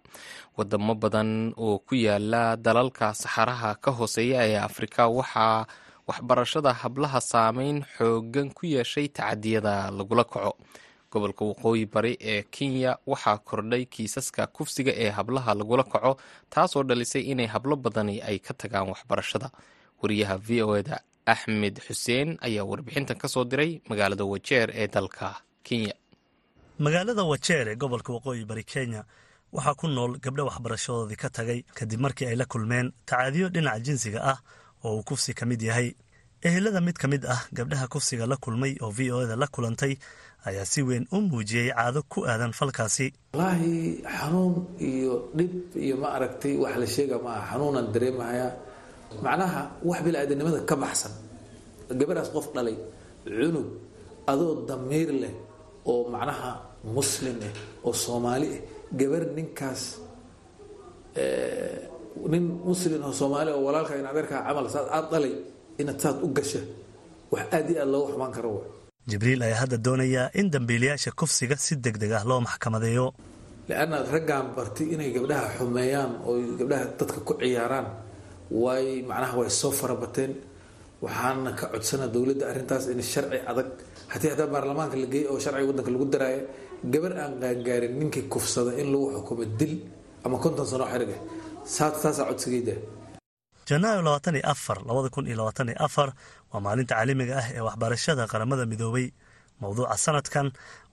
Wadamo 0.57 0.95
badan 1.03 1.53
oo 1.57 1.79
ku 1.87 1.95
yaalla 1.95 2.57
dalalka 2.57 3.07
saxaraha 3.23 3.71
ka 3.85 3.91
hooseeya 3.99 4.41
ee 4.49 4.57
afrika 4.69 5.03
waxaa 5.19 5.67
waxbarashada 6.09 6.73
hablaha 6.73 7.21
saameyn 7.21 7.85
xoogan 7.97 8.49
ku 8.57 8.63
yeeshay 8.75 9.07
tacadiyada 9.17 9.75
lagula 9.99 10.25
kaco 10.25 10.53
gobolka 11.13 11.45
waqooyi 11.51 11.87
bari 11.95 12.13
ee 12.21 12.43
kenya 12.43 12.97
waxaa 13.07 13.39
kordhay 13.49 13.85
kiisaska 13.95 14.47
kufsiga 14.47 14.93
ee 15.05 15.11
hablaha 15.11 15.55
lagula 15.55 15.85
kaco 15.85 16.13
taasoo 16.51 16.83
dhalisay 16.89 17.23
inay 17.33 17.47
hablo 17.47 17.77
badani 17.77 18.21
ay 18.23 18.39
ka 18.39 18.55
tagaan 18.55 18.89
waxbarashada. 18.93 19.51
Wariyaha 20.03 20.37
v 20.47 20.63
o 20.63 20.77
eda 20.77 21.01
axmed 21.27 21.81
xuseen 21.87 22.29
ayaa 22.41 22.65
warbixintan 22.71 23.19
ka 23.19 23.29
soo 23.29 23.45
diray 23.45 23.81
magaalada 23.89 24.25
wajeer 24.25 24.69
ee 24.75 24.87
dalka 24.89 25.35
kenya. 25.67 25.95
Magaalada 26.79 27.25
wajeer 27.25 27.69
ee 27.69 27.77
gobolka 27.77 28.13
waqooyi 28.13 28.45
bari 28.45 28.65
kenya 28.65 29.05
waxaa 29.53 29.75
ku 29.75 29.89
nool 29.89 30.19
gabdho 30.21 30.45
waxbarashadoodii 30.49 31.17
ka 31.17 31.29
tagay 31.31 31.61
kadib 31.75 32.01
markii 32.01 32.27
ay 32.31 32.37
la 32.37 32.45
kulmeen 32.45 32.93
tacaadiyo 33.07 33.49
dhinaca 33.49 33.81
jinsiga 33.81 34.21
ah 34.33 34.39
oo 34.85 34.97
uu 34.97 35.03
kufsi 35.03 35.35
ka 35.35 35.47
mid 35.47 35.63
yahay 35.63 35.95
ehelada 36.43 36.81
mid 36.81 36.97
ka 36.99 37.07
mid 37.09 37.25
ah 37.27 37.43
gabdhaha 37.57 37.87
kufsiga 37.93 38.27
la 38.27 38.37
kulmay 38.37 38.73
oo 38.83 38.91
v 38.91 39.11
o 39.13 39.23
eda 39.25 39.37
la 39.37 39.47
kulantay 39.55 39.93
ayaa 40.49 40.65
si 40.73 40.81
weyn 40.89 41.05
u 41.13 41.19
muujiyey 41.21 41.69
caado 41.75 42.01
ku 42.13 42.19
aadan 42.31 42.53
falkaasi. 42.59 43.07
Wallaahi 43.35 44.03
xanuun 44.19 44.55
iyo 44.79 45.15
dhib 45.39 45.53
iyo 45.85 45.97
ma 46.03 46.09
aragtay 46.17 46.55
wax 46.63 46.75
la 46.83 46.87
sheega 46.95 47.17
maaha. 47.27 47.43
Xanuunan 47.51 47.87
dareemahayaa 47.95 48.51
macnaha 49.25 49.61
wax 49.89 49.99
bili-aadanimada 50.05 50.61
ka 50.71 50.77
baxsan. 50.83 51.13
Gabadhaas 51.99 52.31
qof 52.35 52.47
dhalay 52.55 52.77
cunug 53.27 53.69
adoo 54.31 54.53
damiir 54.69 55.11
leh 55.23 55.35
oo 55.91 56.03
macnaha 56.15 56.51
muslim 56.97 57.37
ah 57.49 57.53
oo 57.87 57.93
soomaali 58.05 58.49
ah 58.57 58.61
gabar 58.99 59.23
ninkaas 59.37 59.83
nin 62.33 62.45
muslim 62.71 63.01
oo 63.09 63.13
soomaali 63.21 63.51
oo 63.57 63.63
walaalka 63.67 63.95
in 64.01 64.07
adeerkaa 64.13 64.41
camal 64.47 64.67
saad 64.75 64.87
aad 64.97 65.07
dhalay 65.13 65.35
inaad 65.81 65.99
saad 66.03 66.17
u 66.27 66.29
gasha. 66.37 66.61
Wax 67.33 67.45
aad 67.57 67.67
iyo 67.71 67.79
aad 67.85 67.91
looga 67.95 68.11
xumaan 68.13 68.33
karo 68.37 68.51
wa 68.59 68.63
jibriil 69.11 69.41
ayaa 69.47 69.61
hadda 69.63 69.77
doonayaa 69.87 70.27
in 70.41 70.47
dambiilayaasha 70.55 71.11
kufsiga 71.21 71.57
si 71.65 71.75
deg 71.85 71.97
deg 72.03 72.13
ah 72.19 72.25
loo 72.31 72.41
maxkamadeeyo. 72.47 73.07
Leanna 73.69 73.97
raggaan 74.15 74.47
bartay 74.57 74.87
inay 74.95 75.11
gabdhaha 75.17 75.47
xumeeyaan 75.59 76.11
oo 76.29 76.35
gabdhaha 76.61 76.85
dadka 76.99 77.19
ku 77.29 77.33
ciyaaraan 77.41 77.87
way 78.63 78.87
macnaha 79.11 79.35
way 79.41 79.51
soo 79.61 79.73
farabateen. 79.81 80.33
Waxaana 81.05 81.51
ka 81.59 81.65
codsana 81.73 82.07
dowladda 82.15 82.45
arrintaas 82.51 82.85
in 82.93 83.01
sharci 83.13 83.39
adag 83.51 83.69
hatii 84.13 84.31
hataa 84.33 84.49
baarlamaanka 84.55 84.97
la 85.03 85.07
geeyey 85.13 85.27
oo 85.33 85.39
sharciga 85.45 85.67
waddanka 85.71 85.91
lagu 85.95 86.07
daraayo 86.15 86.43
gabar 86.93 87.13
aan 87.23 87.33
qaangaarin 87.43 87.93
ninkii 88.01 88.25
kufsada 88.33 88.73
in 88.81 88.89
lagu 88.93 89.07
xukumo 89.17 89.45
dil 89.61 89.75
ama 90.25 90.37
konton 90.43 90.67
sano 90.71 90.85
xeriga 90.93 91.17
saasaa 91.77 92.25
codsigayda 92.31 92.75
janaayo 93.69 94.01
labaatan 94.07 94.35
iyo 94.39 94.47
afar 94.53 94.79
labada 94.89 95.09
kun 95.15 95.27
iyo 95.27 95.37
labaatan 95.41 95.69
iyo 95.73 95.79
afar 95.87 96.09
waa 96.53 96.61
maalinta 96.65 96.95
caalamiga 96.95 97.35
ah 97.43 97.47
ee 97.57 97.61
waxbarashada 97.69 98.23
qaramada 98.33 98.65
midoobay. 98.73 99.07
Mowduuca 99.61 99.97
sanadkan 100.05 100.47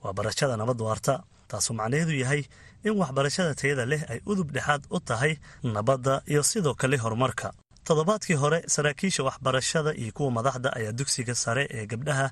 waa 0.03 0.13
barashada 0.17 0.53
nabad 0.61 0.79
waarta 0.87 1.13
taasoo 1.49 1.73
macnaheedu 1.79 2.13
yahay 2.23 2.41
in 2.87 2.93
waxbarashada 3.01 3.51
tayada 3.59 3.85
leh 3.91 4.01
ay 4.11 4.19
udub 4.31 4.49
dhexaad 4.55 4.81
u 4.95 4.99
tahay 5.09 5.33
nabadda 5.75 6.13
iyo 6.31 6.41
sidoo 6.51 6.73
kale 6.81 6.97
horumarka. 7.03 7.47
Toddobaadkii 7.87 8.37
hore 8.43 8.59
saraakiisha 8.73 9.21
waxbarashada 9.27 9.91
iyo 10.01 10.11
kuwa 10.17 10.31
madaxda 10.37 10.69
ayaa 10.77 10.91
dugsiga 10.99 11.35
sare 11.35 11.63
ee 11.77 11.85
gabdhaha 11.91 12.27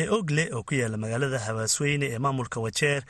ee 0.00 0.06
ogle 0.16 0.44
oo 0.56 0.62
ku 0.68 0.74
yaalla 0.80 0.96
magaalada 1.02 1.38
habaasweyne 1.46 2.06
ee 2.14 2.18
maamulka 2.24 2.58
wajeer 2.64 3.02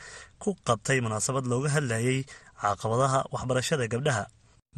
ku 0.43 0.49
qabtay 0.67 0.99
munaasabad 1.05 1.45
looga 1.51 1.69
hadlayay 1.75 2.19
caqabadaha 2.61 3.19
waxbarashada 3.33 3.85
gabdhaha 3.93 4.23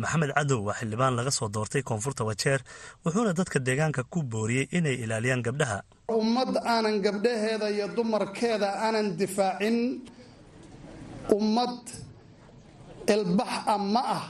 maxamed 0.02 0.32
cadow 0.38 0.60
waa 0.68 0.76
xildhibaan 0.80 1.14
laga 1.20 1.32
soo 1.38 1.50
doortay 1.56 1.82
koonfurta 1.90 2.24
wajeer 2.30 2.60
wuxuuna 3.06 3.32
dadka 3.40 3.58
deegaanka 3.68 4.02
ku 4.14 4.20
booriyey 4.32 4.66
inay 4.78 4.96
ilaaliyaan 5.04 5.42
gabdhaha. 5.48 5.78
Ummad 6.22 6.52
aanan 6.74 6.98
gabdhaheeda 7.06 7.68
iyo 7.76 7.88
dumarkeeda 7.98 8.68
aanan 8.86 9.08
difaacin 9.20 9.78
ummad 11.38 11.78
ilbax 13.14 13.52
ah 13.74 13.78
ma 13.94 14.02
ah 14.18 14.26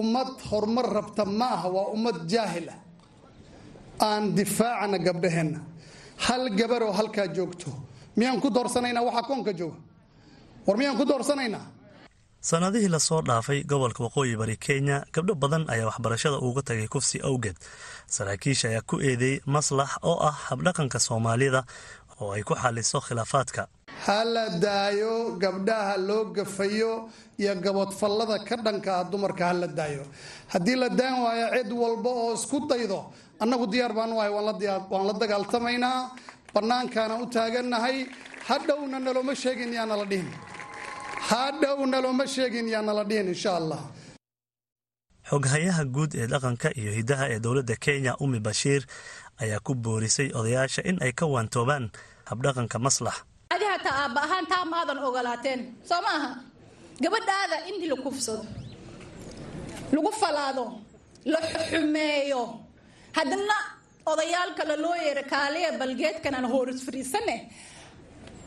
ummad 0.00 0.30
horumar 0.50 0.86
rabta 0.96 1.24
ma 1.24 1.48
ah 1.56 1.62
waa 1.74 1.86
ummad 1.94 2.18
jaahil 2.32 2.68
ah. 2.74 2.78
Aan 4.06 4.24
difaacana 4.38 4.98
gabdhaheenna 5.06 5.60
hal 6.26 6.42
gabaroo 6.58 6.92
halkaa 6.98 7.26
joogto. 7.36 7.68
Miyaan 8.16 8.40
ku 8.40 8.48
doorsanaynaa 8.56 9.02
waxaa 9.08 9.26
koonka 9.28 9.52
jooga. 9.60 9.76
War 10.66 10.76
miyaan 10.80 10.96
ku 11.00 11.04
doorsanaynaa 11.04 11.64
sannadihii 12.40 12.88
la 12.88 12.98
soo 12.98 13.20
dhaafay 13.22 13.62
gobolka 13.64 14.02
waqooyi 14.04 14.36
bari 14.36 14.56
kenya 14.56 15.04
gabdho 15.12 15.34
badan 15.34 15.64
ayaa 15.68 15.86
waxbarashada 15.90 16.38
uga 16.40 16.62
tagay 16.62 16.88
kufsi 16.88 17.20
awgeed. 17.28 17.56
Saraakiisha 18.06 18.68
ayaa 18.68 18.80
ku 18.90 18.96
eedeeyey 19.00 19.40
maslax 19.46 19.90
oo 20.02 20.16
ah 20.28 20.36
habdhaqanka 20.48 20.98
soomaalida 20.98 21.64
oo 22.20 22.32
ay 22.32 22.42
ku 22.42 22.54
xaliso 22.54 23.00
khilaafaadka. 23.00 23.68
Ha 24.06 24.24
la 24.24 24.48
daayo 24.64 25.36
gabdhaha 25.36 25.96
loo 26.08 26.24
gafayo 26.32 27.10
iyo 27.38 27.54
gabodfallada 27.60 28.38
ka 28.48 28.56
dhanka 28.56 28.90
ah 29.00 29.04
dumarka 29.04 29.44
ha 29.48 29.52
la 29.52 29.66
daayo. 29.68 30.02
Haddii 30.52 30.76
la 30.76 30.88
daan 30.88 31.20
waayo 31.24 31.46
cid 31.56 31.72
walba 31.72 32.10
oo 32.10 32.34
isku 32.34 32.64
daydo 32.70 33.12
annagu 33.40 33.66
diyaar 33.72 33.92
baan 33.92 34.12
ahay 34.16 34.30
waan 34.32 35.06
la 35.06 35.12
dagaaltamaynaa 35.12 35.98
bannaankaana 36.54 37.14
u 37.22 37.26
taagannahay 37.28 38.06
hadhowna 38.48 38.98
nalooma 38.98 39.34
sheegin 39.42 39.72
yaa 39.76 39.86
nala 39.86 40.04
dhihin 40.10 40.28
hadhowna 41.28 41.98
looma 42.04 42.26
sheegin 42.34 42.68
yaa 42.68 42.82
nala 42.82 43.04
dhihin 43.04 43.28
insha 43.34 43.56
allah. 43.60 43.80
Xoghayaha 45.30 45.84
guud 45.94 46.12
ee 46.20 46.26
dhaqanka 46.32 46.68
iyo 46.80 46.92
hiddaha 46.98 47.24
ee 47.32 47.38
dowladda 47.44 47.76
kenya 47.84 48.12
umi 48.24 48.40
bashiir 48.46 48.82
ayaa 49.42 49.60
ku 49.66 49.74
boorisay 49.74 50.28
odayaasha 50.38 50.82
in 50.90 50.96
ay 51.04 51.12
ka 51.12 51.26
waantoobaan 51.34 51.84
habdhaqanka 52.30 52.78
maslax 52.86 53.16
adi 53.54 53.64
hataa 53.72 53.96
aabba 54.02 54.20
ahaan 54.26 54.46
taa 54.52 54.64
maadan 54.72 54.98
ogolaateen. 55.08 55.60
Soo 55.88 56.00
ma 56.06 56.10
aha? 56.18 56.30
Gabadhaada 57.02 57.56
in 57.68 57.76
la 57.90 57.96
kufsado 58.04 58.42
lagu 59.94 60.10
falaado 60.22 60.64
la 61.32 61.38
xumeeyo 61.70 62.42
haddana 63.16 63.56
odayaal 64.12 64.50
kale 64.58 64.74
loo 64.84 64.96
yeera 65.04 65.22
kaaliya 65.32 65.70
balgeedkan 65.80 66.34
aan 66.34 66.46
hooris 66.52 66.80
fariisane 66.86 67.36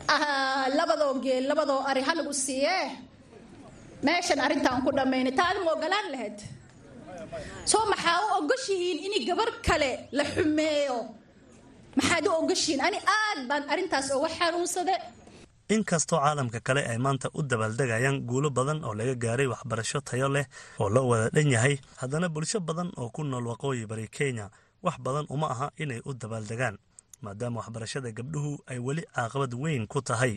labadoo 0.08 1.20
geel 1.22 1.46
labadoo 1.48 1.82
ari 1.86 2.02
halagu 2.02 2.32
siiyee? 2.32 2.90
Meeshan 4.02 4.40
arrintaan 4.40 4.82
ku 4.84 4.90
dhammayna 4.92 5.30
taadi 5.32 5.60
ma 5.64 5.72
ogolaan 5.72 6.10
lahayd? 6.12 6.38
Soo 7.64 7.84
maxaa 7.88 8.20
u 8.24 8.26
ogoshihiin 8.44 8.98
in 9.06 9.26
gabar 9.26 9.48
kale 9.66 10.08
la 10.12 10.24
xumeeyo? 10.24 10.98
Maxaad 11.96 12.26
u 12.26 12.32
ogoshihiin 12.42 12.80
ani 12.86 12.98
aad 12.98 13.48
baan 13.48 13.64
arrintaas 13.70 14.10
uga 14.16 14.28
xanuunsade 14.28 14.94
inkastoo 15.74 16.20
caalamka 16.20 16.60
kale 16.60 16.82
ay 16.90 16.98
maanta 16.98 17.28
u 17.34 17.42
dabaaldegayaan 17.42 18.20
guulo 18.28 18.50
badan 18.50 18.84
oo 18.84 18.94
laga 18.94 19.14
gaaray 19.14 19.46
waxbarasho 19.52 20.00
tayo 20.00 20.28
leh 20.28 20.44
oo 20.80 20.88
loo 20.94 21.08
wada 21.10 21.30
dhan 21.34 21.48
yahay 21.54 21.74
haddana 22.00 22.28
bulsho 22.28 22.60
badan 22.60 22.92
oo 23.00 23.08
ku 23.14 23.24
nool 23.24 23.46
waqooyi 23.50 23.86
bari 23.90 24.08
kenya 24.16 24.50
wax 24.84 24.96
badan 25.06 25.24
uma 25.34 25.46
aha 25.54 25.66
inay 25.82 26.00
u 26.04 26.12
dabaaldegaan 26.12 26.76
maadaama 27.26 27.60
waxbarashada 27.60 28.10
gabdhuhu 28.18 28.52
ay 28.70 28.78
weli 28.86 29.02
caaqabad 29.16 29.52
weyn 29.62 29.86
ku 29.92 30.00
tahay. 30.08 30.34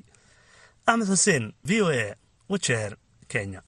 Axmed 0.88 1.08
xuseen 1.12 1.44
v 1.68 1.72
o 1.82 1.88
a 1.92 2.16
wajeer 2.52 2.92
kenya. 3.32 3.62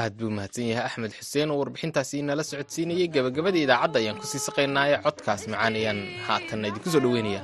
Aad 0.00 0.12
buu 0.18 0.30
mahadsan 0.36 0.66
yahay 0.70 0.84
axmed 0.88 1.12
xuseen 1.18 1.50
oo 1.50 1.58
warbixintaasi 1.60 2.14
inala 2.22 2.44
socodsiinayay. 2.50 3.08
Gabagabada 3.14 3.58
idaacadda 3.64 3.98
ayaan 4.00 4.18
ku 4.20 4.26
sii 4.30 4.42
saqaynaaye 4.46 4.96
codkaas 5.04 5.42
macaan 5.50 5.74
ayaan 5.80 6.00
haatanna 6.26 6.68
idinku 6.70 6.88
soo 6.92 7.02
dhoweynaya 7.04 7.42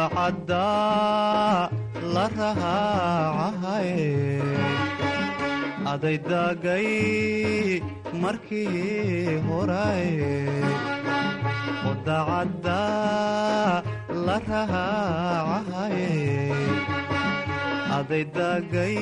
wadacadda 0.00 1.70
la 2.14 2.26
rahaacahay 14.50 15.98
aday 18.00 18.24
daagay 18.38 18.96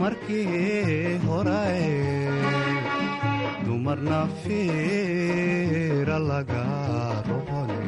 markii 0.00 1.18
horaye 1.26 1.92
dumarna 3.66 4.20
fiira 4.42 6.18
laga 6.30 6.64
rohone 7.28 7.87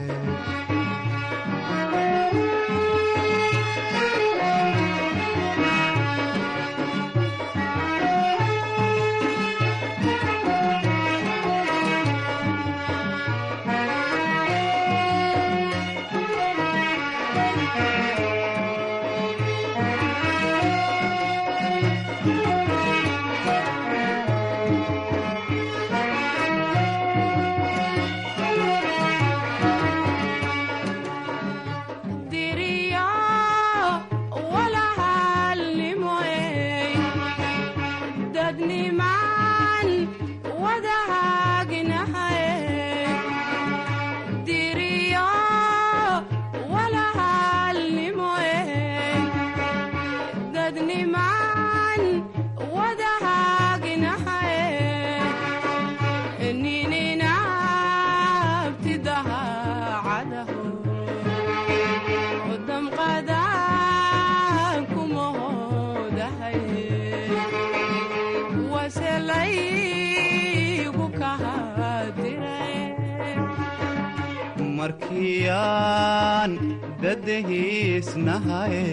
dadahiisnahaye 77.21 78.85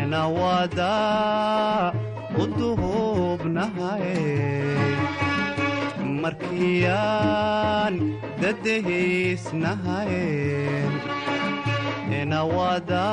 enawada 0.00 0.92
u 2.42 2.44
duhubnahaye 2.58 4.18
markiyaan 6.22 7.94
dadahiisnahaye 8.42 10.24
enawada 12.20 13.04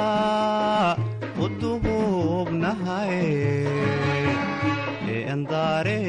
u 1.44 1.48
duhubnahaye 1.62 3.26
endaare 5.34 6.00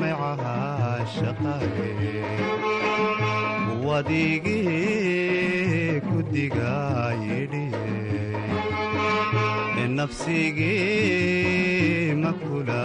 macaha 0.00 0.56
shaqaye 1.14 1.90
wadigii 3.86 4.95
ku 6.36 6.42
digayidhiye 6.42 8.24
nafsigii 9.96 11.32
ma 12.22 12.32
kula 12.40 12.84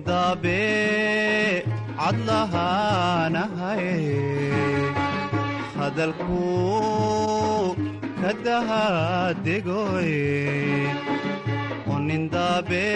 nindabe 0.00 1.64
cadlahaanahaye 2.00 3.96
hadalku 5.76 6.40
kadahadegoye 8.22 10.24
onindabe 11.94 12.86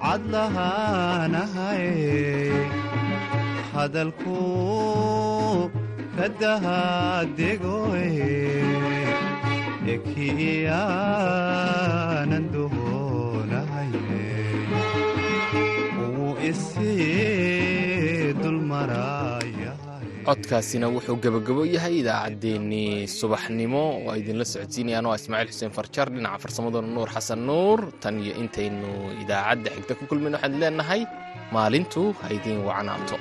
cadlahaanahaye 0.00 1.92
hadalku 3.74 4.38
kadahadegoye 6.16 8.08
ekiiyaanan 9.94 11.55
codkaasina 20.26 20.86
wuxuu 20.94 21.16
gebagabo 21.24 21.62
yahay 21.74 21.94
idaacaddeenii 22.02 23.06
subaxnimo. 23.18 23.84
Ay 24.10 24.18
idinla 24.22 24.44
socodsiinayaan 24.52 25.06
waa 25.10 25.18
ismaaciil 25.20 25.50
xuseen 25.52 25.72
farjar 25.78 26.08
dhinaca 26.14 26.38
farsamadona 26.44 26.88
nuur 26.96 27.08
xasan 27.14 27.40
nuur. 27.48 27.78
Tan 28.02 28.14
iyo 28.24 28.34
intaynu 28.42 28.90
idaacadda 29.22 29.68
xigta 29.76 29.92
ku 29.98 30.04
kulmin 30.10 30.34
waxaan 30.36 30.58
leenahay 30.60 31.02
maalintu 31.54 32.02
ha 32.20 32.26
idiin 32.36 32.60
wacnaato 32.68 33.16